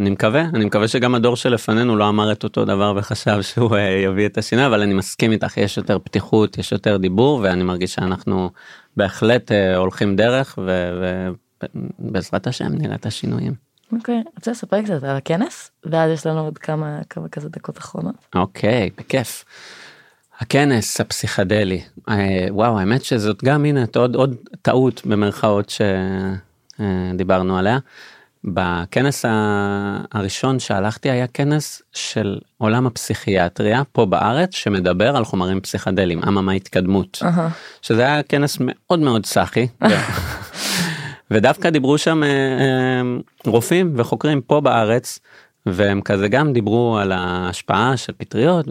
[0.00, 3.80] אני מקווה אני מקווה שגם הדור שלפנינו לא אמר את אותו דבר וחשב שהוא אה,
[3.80, 7.94] יביא את השינוי אבל אני מסכים איתך יש יותר פתיחות יש יותר דיבור ואני מרגיש
[7.94, 8.50] שאנחנו
[8.96, 10.58] בהחלט אה, הולכים דרך
[11.98, 13.54] ובעזרת השם נראה את השינויים.
[13.92, 18.14] אוקיי, רוצה לספר קצת על הכנס ואז יש לנו עוד כמה כמה כזה דקות אחרונות.
[18.34, 19.44] אוקיי, בכיף.
[20.38, 25.72] הכנס הפסיכדלי, אה, וואו, האמת שזאת גם הנה עוד, עוד טעות במרכאות
[26.78, 27.78] שדיברנו עליה.
[28.44, 29.24] בכנס
[30.12, 37.18] הראשון שהלכתי היה כנס של עולם הפסיכיאטריה פה בארץ שמדבר על חומרים פסיכדליים, אממה התקדמות,
[37.24, 37.48] אהה.
[37.82, 39.66] שזה היה כנס מאוד מאוד סאחי.
[41.30, 43.02] ודווקא דיברו שם אה, אה,
[43.46, 45.18] רופאים וחוקרים פה בארץ
[45.66, 48.66] והם כזה גם דיברו על ההשפעה של פטריות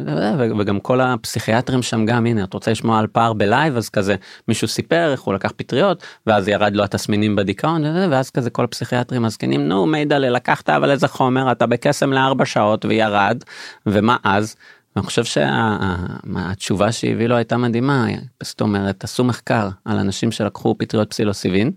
[0.60, 4.16] וגם כל הפסיכיאטרים שם גם הנה את רוצה לשמוע על פער בלייב אז כזה
[4.48, 9.22] מישהו סיפר איך הוא לקח פטריות ואז ירד לו התסמינים בדיכאון ואז כזה כל הפסיכיאטרים
[9.22, 13.44] מזקינים נו מידע לקחת אבל איזה חומר אתה בקסם לארבע שעות וירד
[13.86, 14.56] ומה אז.
[14.96, 18.06] אני חושב שהתשובה שהביא לו הייתה מדהימה
[18.44, 21.72] זאת אומרת עשו מחקר על אנשים שלקחו פטריות פסילוסיבין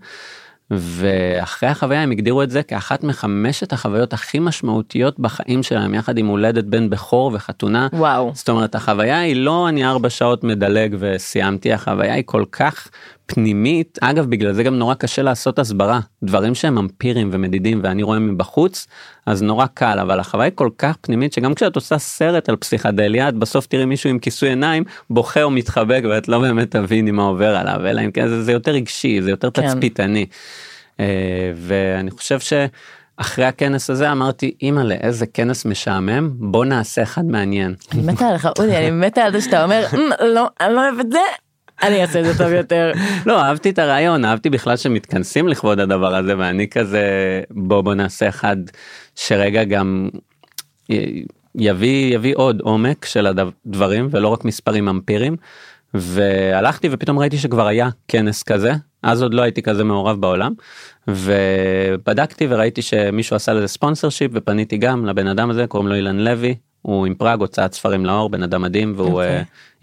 [0.77, 6.27] ואחרי החוויה הם הגדירו את זה כאחת מחמשת החוויות הכי משמעותיות בחיים שלהם יחד עם
[6.27, 7.87] הולדת בן בכור וחתונה.
[7.93, 8.31] וואו.
[8.33, 12.87] זאת אומרת החוויה היא לא אני ארבע שעות מדלג וסיימתי החוויה היא כל כך
[13.25, 18.19] פנימית אגב בגלל זה גם נורא קשה לעשות הסברה דברים שהם אמפיריים ומדידים ואני רואה
[18.19, 18.87] מבחוץ
[19.25, 23.29] אז נורא קל אבל החוויה היא כל כך פנימית שגם כשאת עושה סרט על פסיכדליה
[23.29, 27.23] את בסוף תראי מישהו עם כיסוי עיניים בוכה או מתחבק ואת לא באמת תביני מה
[27.23, 29.67] עובר עליו אלא אם כן זה, זה יותר רגשי זה יותר כן.
[29.67, 30.25] תצפיתני
[30.99, 31.05] אה,
[31.55, 32.53] ואני חושב ש.
[33.17, 38.47] אחרי הכנס הזה אמרתי אימא'לה איזה כנס משעמם בוא נעשה אחד מעניין אני מתה עליך
[38.59, 39.99] אודי אני מתה על זה שאתה אומר "אמ,
[40.33, 41.19] לא אני לא אוהב את זה
[41.87, 42.91] אני אעשה את זה טוב יותר.
[43.25, 47.03] לא אהבתי את הרעיון אהבתי בכלל שמתכנסים לכבוד הדבר הזה ואני כזה
[47.51, 48.57] בוא בוא נעשה אחד
[49.15, 50.09] שרגע גם
[50.91, 51.23] י-
[51.55, 55.35] יביא יביא עוד עומק של הדברים ולא רק מספרים אמפיריים.
[55.93, 58.73] והלכתי ופתאום ראיתי שכבר היה כנס כזה
[59.03, 60.53] אז עוד לא הייתי כזה מעורב בעולם
[61.07, 66.19] ובדקתי וראיתי שמישהו עשה לזה ספונסר שיפ ופניתי גם לבן אדם הזה קוראים לו אילן
[66.19, 69.25] לוי הוא עם פראג הוצאת ספרים לאור בן אדם מדהים והוא okay.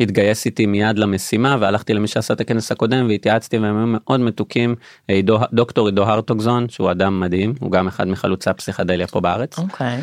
[0.01, 4.75] התגייס איתי מיד למשימה והלכתי למי שעשה את הכנס הקודם והתייעצתי והם היו מאוד מתוקים
[5.11, 9.59] אה, עידו, דוקטור עידו הרטוגזון שהוא אדם מדהים הוא גם אחד מחלוצי הפסיכדליה פה בארץ
[9.59, 10.01] אוקיי.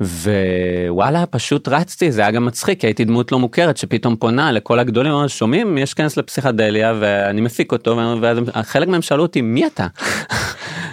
[0.00, 5.12] ווואלה פשוט רצתי זה היה גם מצחיק הייתי דמות לא מוכרת שפתאום פונה לכל הגדולים
[5.28, 9.86] שומעים יש כנס לפסיכדליה ואני מפיק אותו ואז חלק מהם שאלו אותי מי אתה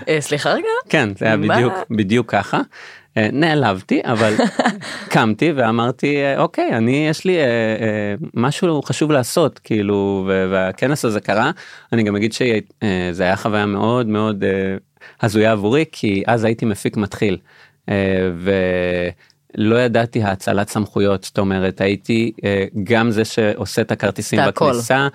[0.07, 0.67] אה, סליחה רגע.
[0.89, 1.38] כן זה היה?
[1.38, 2.61] בדיוק בדיוק ככה.
[3.18, 4.34] אה, נעלבתי אבל
[5.13, 11.20] קמתי ואמרתי אה, אוקיי אני יש לי אה, אה, משהו חשוב לעשות כאילו והכנס הזה
[11.20, 11.51] קרה
[11.93, 14.78] אני גם אגיד שזה היה חוויה מאוד מאוד אה,
[15.22, 17.38] הזויה עבורי כי אז הייתי מפיק מתחיל
[17.89, 17.95] אה,
[19.57, 24.39] ולא ידעתי האצלת סמכויות זאת אומרת הייתי אה, גם זה שעושה את הכרטיסים.
[24.47, 25.07] בכניסה.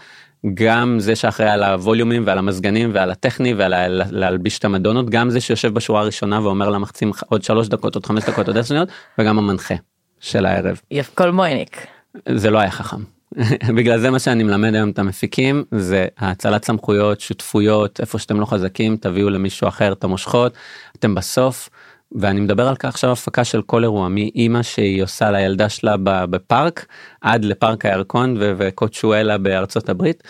[0.54, 5.40] גם זה שאחראי על הווליומים ועל המזגנים ועל הטכני ועל להלביש את המדונות, גם זה
[5.40, 8.88] שיושב בשורה הראשונה ואומר למחצים עוד שלוש דקות, עוד חמש דקות, עוד עשר שניות,
[9.18, 9.74] וגם המנחה
[10.20, 10.80] של הערב.
[10.90, 11.86] יפ קולמויניק.
[12.28, 13.02] זה לא היה חכם.
[13.76, 18.46] בגלל זה מה שאני מלמד היום את המפיקים זה האצלת סמכויות שותפויות איפה שאתם לא
[18.46, 20.54] חזקים תביאו למישהו אחר את המושכות
[20.96, 21.68] אתם בסוף
[22.12, 26.86] ואני מדבר על כך עכשיו הפקה של כל אירוע מאימא שהיא עושה לילדה שלה בפארק
[27.20, 30.22] עד לפארק הירקון וקוצ'ואלה בארצות הברית.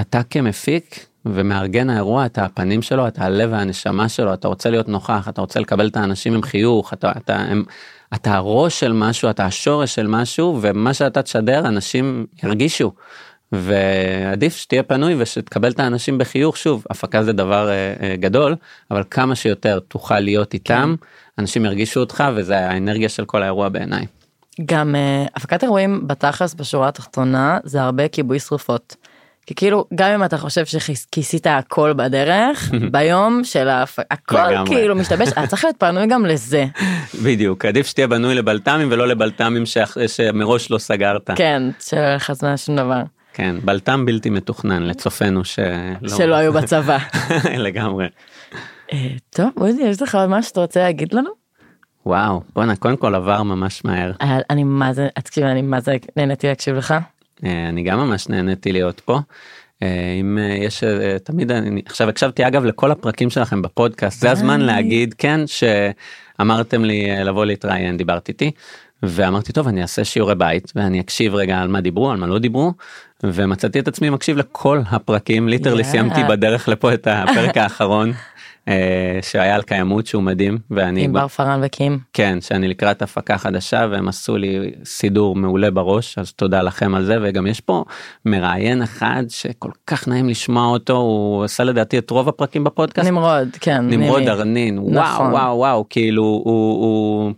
[0.00, 5.28] אתה כמפיק ומארגן האירוע אתה הפנים שלו אתה הלב והנשמה שלו אתה רוצה להיות נוכח
[5.28, 7.64] אתה רוצה לקבל את האנשים עם חיוך אתה אתה הם,
[8.14, 12.92] אתה הראש של משהו אתה השורש של משהו ומה שאתה תשדר אנשים ירגישו.
[13.52, 18.56] ועדיף שתהיה פנוי ושתקבל את האנשים בחיוך שוב הפקה זה דבר אה, אה, גדול
[18.90, 20.94] אבל כמה שיותר תוכל להיות איתם
[21.38, 24.06] אנשים ירגישו אותך וזה האנרגיה של כל האירוע בעיניי.
[24.64, 28.96] גם uh, הפקת אירועים בתכלס בשורה התחתונה זה הרבה כיבוי שרפות.
[29.46, 34.68] כי כאילו גם אם אתה חושב שכיסית הכל בדרך ביום של ההפקה הכל לגמרי.
[34.70, 36.66] כאילו משתבש אתה צריך להיות פנוי גם לזה
[37.24, 39.64] בדיוק עדיף שתהיה בנוי לבלת"מים ולא לבלת"מים
[40.06, 41.30] שמראש לא סגרת.
[41.36, 46.08] כן שלא לך זמן שום דבר כן, בלטם בלתי מתוכנן לצופינו שלא...
[46.16, 46.98] שלא היו בצבא.
[47.66, 48.06] לגמרי.
[48.92, 51.30] אה, טוב עוזי יש לך עוד משהו שאתה רוצה להגיד לנו?
[52.06, 54.12] וואו, בואנה, קודם כל עבר ממש מהר.
[54.22, 56.94] אה, אני מה זה תקשיב אני מה זה נהניתי להקשיב לך.
[57.44, 59.18] אה, אני גם ממש נהניתי להיות פה.
[60.20, 60.84] אם יש
[61.24, 64.60] תמיד אני עכשיו הקשבתי אגב לכל הפרקים שלכם בפודקאסט זה הזמן.
[64.60, 68.50] להגיד כן שאמרתם לי לבוא להתראיין דיברת איתי
[69.02, 72.38] ואמרתי טוב אני אעשה שיעורי בית ואני אקשיב רגע על מה דיברו על מה לא
[72.38, 72.72] דיברו
[73.22, 75.90] ומצאתי את עצמי מקשיב לכל הפרקים literally yeah.
[75.90, 78.12] סיימתי בדרך לפה את הפרק האחרון
[78.68, 81.98] אה, שהיה על קיימות שהוא מדהים ואני עם ברפרנט וקיים.
[82.12, 87.04] כן שאני לקראת הפקה חדשה והם עשו לי סידור מעולה בראש אז תודה לכם על
[87.04, 87.84] זה וגם יש פה
[88.24, 93.48] מראיין אחד שכל כך נעים לשמוע אותו הוא עשה לדעתי את רוב הפרקים בפודקאסט נמרוד
[93.60, 93.84] כן.
[93.88, 94.28] נמרוד.
[94.28, 95.26] ארנין נכון.
[95.26, 97.32] וואו וואו וואו כאילו הוא, הוא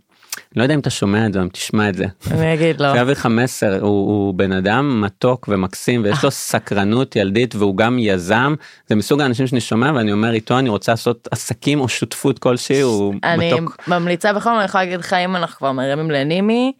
[0.55, 2.05] לא יודע אם אתה שומע את זה אם תשמע את זה.
[2.31, 2.89] אני אגיד לו.
[2.91, 7.77] אני אעביר לך מסר הוא, הוא בן אדם מתוק ומקסים ויש לו סקרנות ילדית והוא
[7.77, 8.55] גם יזם
[8.87, 12.81] זה מסוג האנשים שאני שומע ואני אומר איתו אני רוצה לעשות עסקים או שותפות כלשהי
[12.81, 13.77] הוא אני מתוק.
[13.87, 16.73] ממליצה בכל זאת אני יכולה להגיד לך אם אנחנו כבר מרימים לנימי.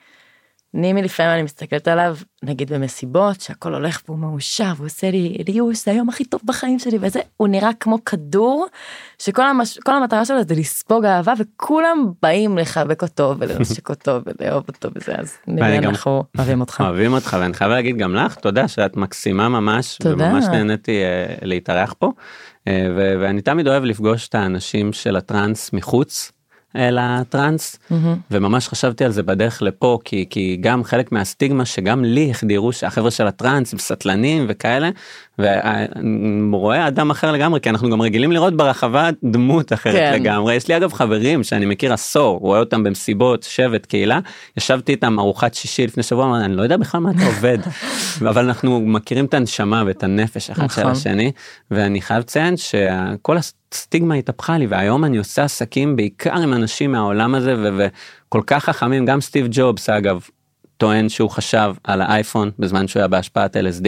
[0.76, 5.86] נימי לפעמים אני מסתכלת עליו נגיד במסיבות שהכל הולך והוא מאושר והוא עושה לי ליוש
[5.86, 8.66] זה היום הכי טוב בחיים שלי וזה הוא נראה כמו כדור
[9.20, 9.80] שכל המש...
[9.88, 15.38] המטרה שלו זה לספוג אהבה וכולם באים לחבק אותו ולנשק אותו ולאהוב אותו וזה אז
[15.48, 16.82] נימי ואני גם- אנחנו אוהבים אותך.
[16.82, 20.26] אוהבים אותך ואני חייב להגיד גם לך תודה שאת מקסימה ממש תודה.
[20.26, 22.12] וממש נהניתי אה, להתארח פה
[22.68, 26.32] אה, ואני תמיד אוהב לפגוש את האנשים של הטראנס מחוץ
[26.76, 28.16] לטראנס מהמם.
[28.32, 33.12] וממש חשבתי על זה בדרך לפה כי כי גם חלק מהסטיגמה שגם לי החדירו שהחבר'ה
[33.12, 34.90] של הטראנס הם סטלנים וכאלה
[35.40, 40.14] ואני רואה אדם אחר לגמרי כי אנחנו גם רגילים לראות ברחבה דמות אחרת כן.
[40.14, 44.20] לגמרי יש לי אגב חברים שאני מכיר עשור רואה אותם במסיבות שבט קהילה
[44.58, 47.58] ישבתי איתם ארוחת שישי לפני שבוע אני לא יודע בכלל מה אתה עובד
[48.30, 50.92] אבל אנחנו מכירים את הנשמה ואת הנפש אחד של נכון.
[50.92, 51.32] השני
[51.72, 53.38] ואני חייב לציין שכל
[53.76, 59.06] הסטיגמה התהפכה לי והיום אני עושה עסקים בעיקר עם אנשים מהעולם הזה וכל כך חכמים
[59.06, 60.28] גם סטיב ג'ובס אגב
[60.78, 63.88] טוען שהוא חשב על האייפון בזמן שהוא היה בהשפעת LSD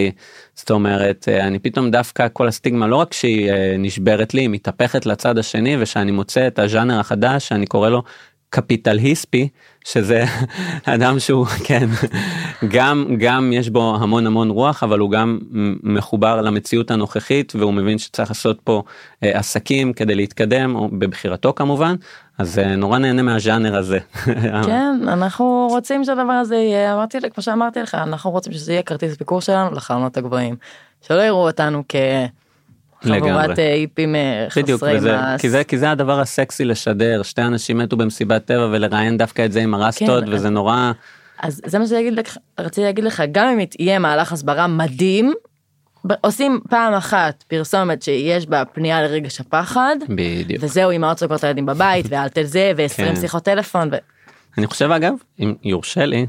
[0.55, 4.49] זאת אומרת אה, אני פתאום דווקא כל הסטיגמה לא רק שהיא אה, נשברת לי היא
[4.49, 8.03] מתהפכת לצד השני ושאני מוצא את הז'אנר החדש שאני קורא לו
[8.49, 9.49] קפיטליספי
[9.91, 10.23] שזה
[10.95, 11.87] אדם שהוא כן
[12.67, 15.39] גם גם יש בו המון המון רוח אבל הוא גם
[15.83, 18.83] מחובר למציאות הנוכחית והוא מבין שצריך לעשות פה
[19.23, 21.95] אה, עסקים כדי להתקדם או בבחירתו כמובן
[22.37, 23.99] אז אה, נורא נהנה מהז'אנר הזה.
[24.65, 29.17] כן אנחנו רוצים שהדבר הזה יהיה אמרתי כמו שאמרתי לך אנחנו רוצים שזה יהיה כרטיס
[29.17, 30.55] ביקור שלנו לחלונות הגבוהים.
[31.01, 32.46] שלא יראו אותנו כחבורת
[33.03, 33.53] לגמרי.
[33.59, 35.17] אה, היפים אה, בדיוק, חסרי וזה.
[35.39, 39.51] כי זה כי זה הדבר הסקסי לשדר שתי אנשים מתו במסיבת טבע ולראיין דווקא את
[39.51, 40.91] זה עם הרסטות כן, וזה נורא
[41.39, 45.33] אז זה מה שרציתי להגיד לך גם אם יהיה מהלך הסברה מדהים
[46.21, 50.63] עושים פעם אחת פרסומת שיש בה פנייה לרגש הפחד בדיוק.
[50.63, 53.15] וזהו אמהות סוגרות הילדים בבית ואל תזה ו-20 כן.
[53.15, 53.89] שיחות טלפון.
[53.91, 53.95] ו...
[54.57, 56.25] אני חושב אגב אם יורשה לי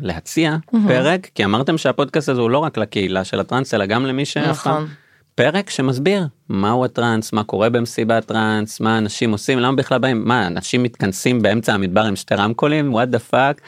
[0.00, 0.56] להציע
[0.88, 4.46] פרק כי אמרתם שהפודקאסט הזה הוא לא רק לקהילה של הטראנס אלא גם למי שאף...
[4.46, 4.88] נכון.
[5.34, 10.46] פרק שמסביר מהו הטראנס מה קורה במסיבת טראנס מה אנשים עושים למה בכלל באים מה
[10.46, 13.60] אנשים מתכנסים באמצע המדבר עם שתי רמקולים what the fuck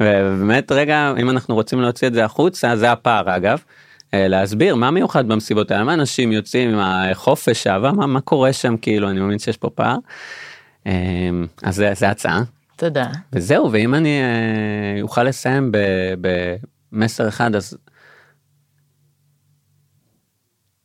[0.00, 3.62] ובאמת רגע אם אנחנו רוצים להוציא את זה החוצה זה הפער אגב.
[4.14, 8.52] אה, להסביר מה מיוחד במסיבות האלה מה אנשים יוצאים עם החופש אהבה מה, מה קורה
[8.52, 9.96] שם כאילו אני מאמין שיש פה פער.
[10.86, 10.92] אה,
[11.62, 12.42] אז זה, זה הצעה
[12.76, 13.06] תודה.
[13.32, 15.72] וזהו ואם אני אה, אוכל לסיים
[16.92, 17.78] במסר אחד אז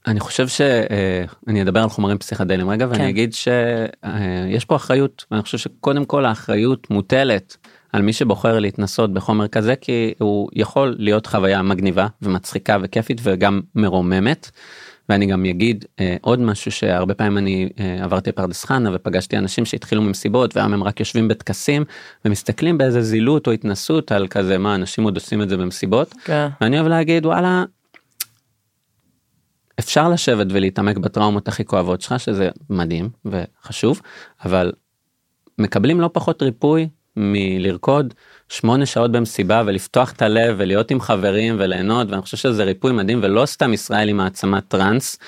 [0.08, 3.08] אני חושב שאני אדבר על חומרים פסיכדליים רגע ואני כן.
[3.08, 7.58] אגיד שיש פה אחריות ואני חושב שקודם כל האחריות מוטלת
[7.94, 13.62] על מי שבוחר להתנסות בחומר כזה כי הוא יכול להיות חוויה מגניבה ומצחיקה וכיפית וגם
[13.76, 14.52] מרוממת.
[15.10, 19.66] ואני גם אגיד אה, עוד משהו שהרבה פעמים אני אה, עברתי פרדס חנה ופגשתי אנשים
[19.66, 21.86] שהתחילו ממסיבות והיום הם רק יושבים בטקסים
[22.26, 26.48] ומסתכלים באיזה זילות או התנסות על כזה מה אנשים עוד עושים את זה במסיבות כן.
[26.62, 27.64] ואני אוהב להגיד וואלה.
[29.80, 34.02] אפשר לשבת ולהתעמק בטראומות הכי כואבות שלך שזה מדהים וחשוב
[34.46, 34.72] אבל
[35.58, 38.14] מקבלים לא פחות ריפוי מלרקוד
[38.50, 43.20] שמונה שעות במסיבה ולפתוח את הלב ולהיות עם חברים וליהנות ואני חושב שזה ריפוי מדהים
[43.24, 45.20] ולא סתם ישראל היא מעצמת טראנס.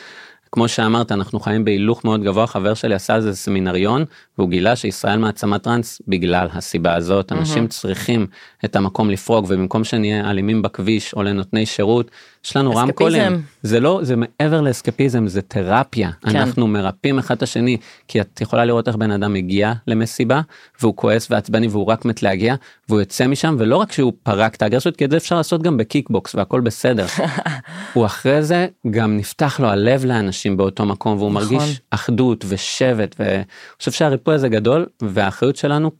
[0.51, 4.05] כמו שאמרת אנחנו חיים בהילוך מאוד גבוה חבר שלי עשה איזה סמינריון
[4.39, 8.27] והוא גילה שישראל מעצמת טראנס בגלל הסיבה הזאת אנשים צריכים
[8.65, 12.11] את המקום לפרוק ובמקום שנהיה אלימים בכביש או לנותני שירות
[12.45, 12.75] יש לנו.
[12.75, 16.35] רמקולים זה לא זה מעבר לאסקפיזם זה תרפיה כן.
[16.35, 17.77] אנחנו מרפאים אחד את השני
[18.07, 20.41] כי את יכולה לראות איך בן אדם מגיע למסיבה
[20.81, 22.55] והוא כועס ועצבני והוא רק מת להגיע
[22.89, 25.77] והוא יוצא משם ולא רק שהוא פרק את האגרסיות כי את זה אפשר לעשות גם
[25.77, 27.05] בקיקבוקס והכל בסדר.
[27.93, 31.57] הוא אחרי זה גם נפתח לו הלב לאנשים באותו מקום והוא נכון.
[31.57, 33.43] מרגיש אחדות ושבט ואני
[33.79, 35.91] חושב שהריפוי הזה גדול והאחריות שלנו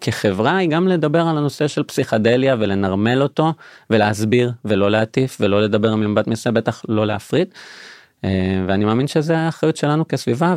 [0.00, 3.52] כחברה היא גם לדבר על הנושא של פסיכדליה ולנרמל אותו
[3.90, 7.48] ולהסביר ולא להטיף ולא לדבר ממבט מסוים בטח לא להפריד.
[8.24, 10.54] אה, ואני מאמין שזה האחריות שלנו כסביבה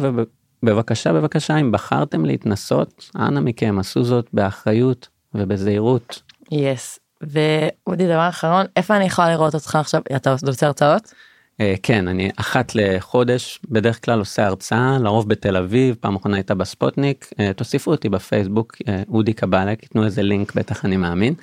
[0.64, 6.22] ובבקשה בבקשה אם בחרתם להתנסות אנא מכם עשו זאת באחריות ובזהירות.
[6.52, 7.00] יס.
[7.22, 11.14] ואודי דבר אחרון איפה אני יכולה לראות אותך עכשיו אתה עושה הרצאות?
[11.62, 16.56] אה, כן אני אחת לחודש בדרך כלל עושה הרצאה לרוב בתל אביב פעם אחרונה הייתה
[16.56, 21.34] בספוטניק אה, תוסיפו אותי בפייסבוק אה, אודי קבלק תנו איזה לינק בטח אני מאמין.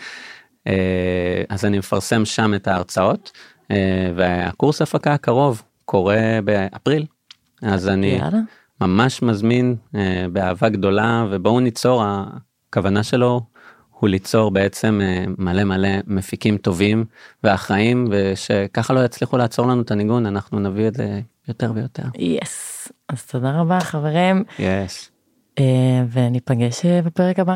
[1.48, 3.32] אז אני מפרסם שם את ההרצאות
[4.16, 7.06] והקורס הפקה הקרוב קורה באפריל
[7.62, 8.38] אז אני יאללה.
[8.80, 13.40] ממש מזמין אה, באהבה גדולה ובואו ניצור הכוונה שלו
[13.98, 17.04] הוא ליצור בעצם אה, מלא מלא מפיקים טובים
[17.44, 22.02] ואחראים ושככה לא יצליחו לעצור לנו את הניגון אנחנו נביא את זה יותר ויותר.
[22.18, 22.88] יס.
[23.08, 25.10] אז תודה רבה חברים יש.
[25.58, 27.46] אה, וניפגש אה, בפרק הבא.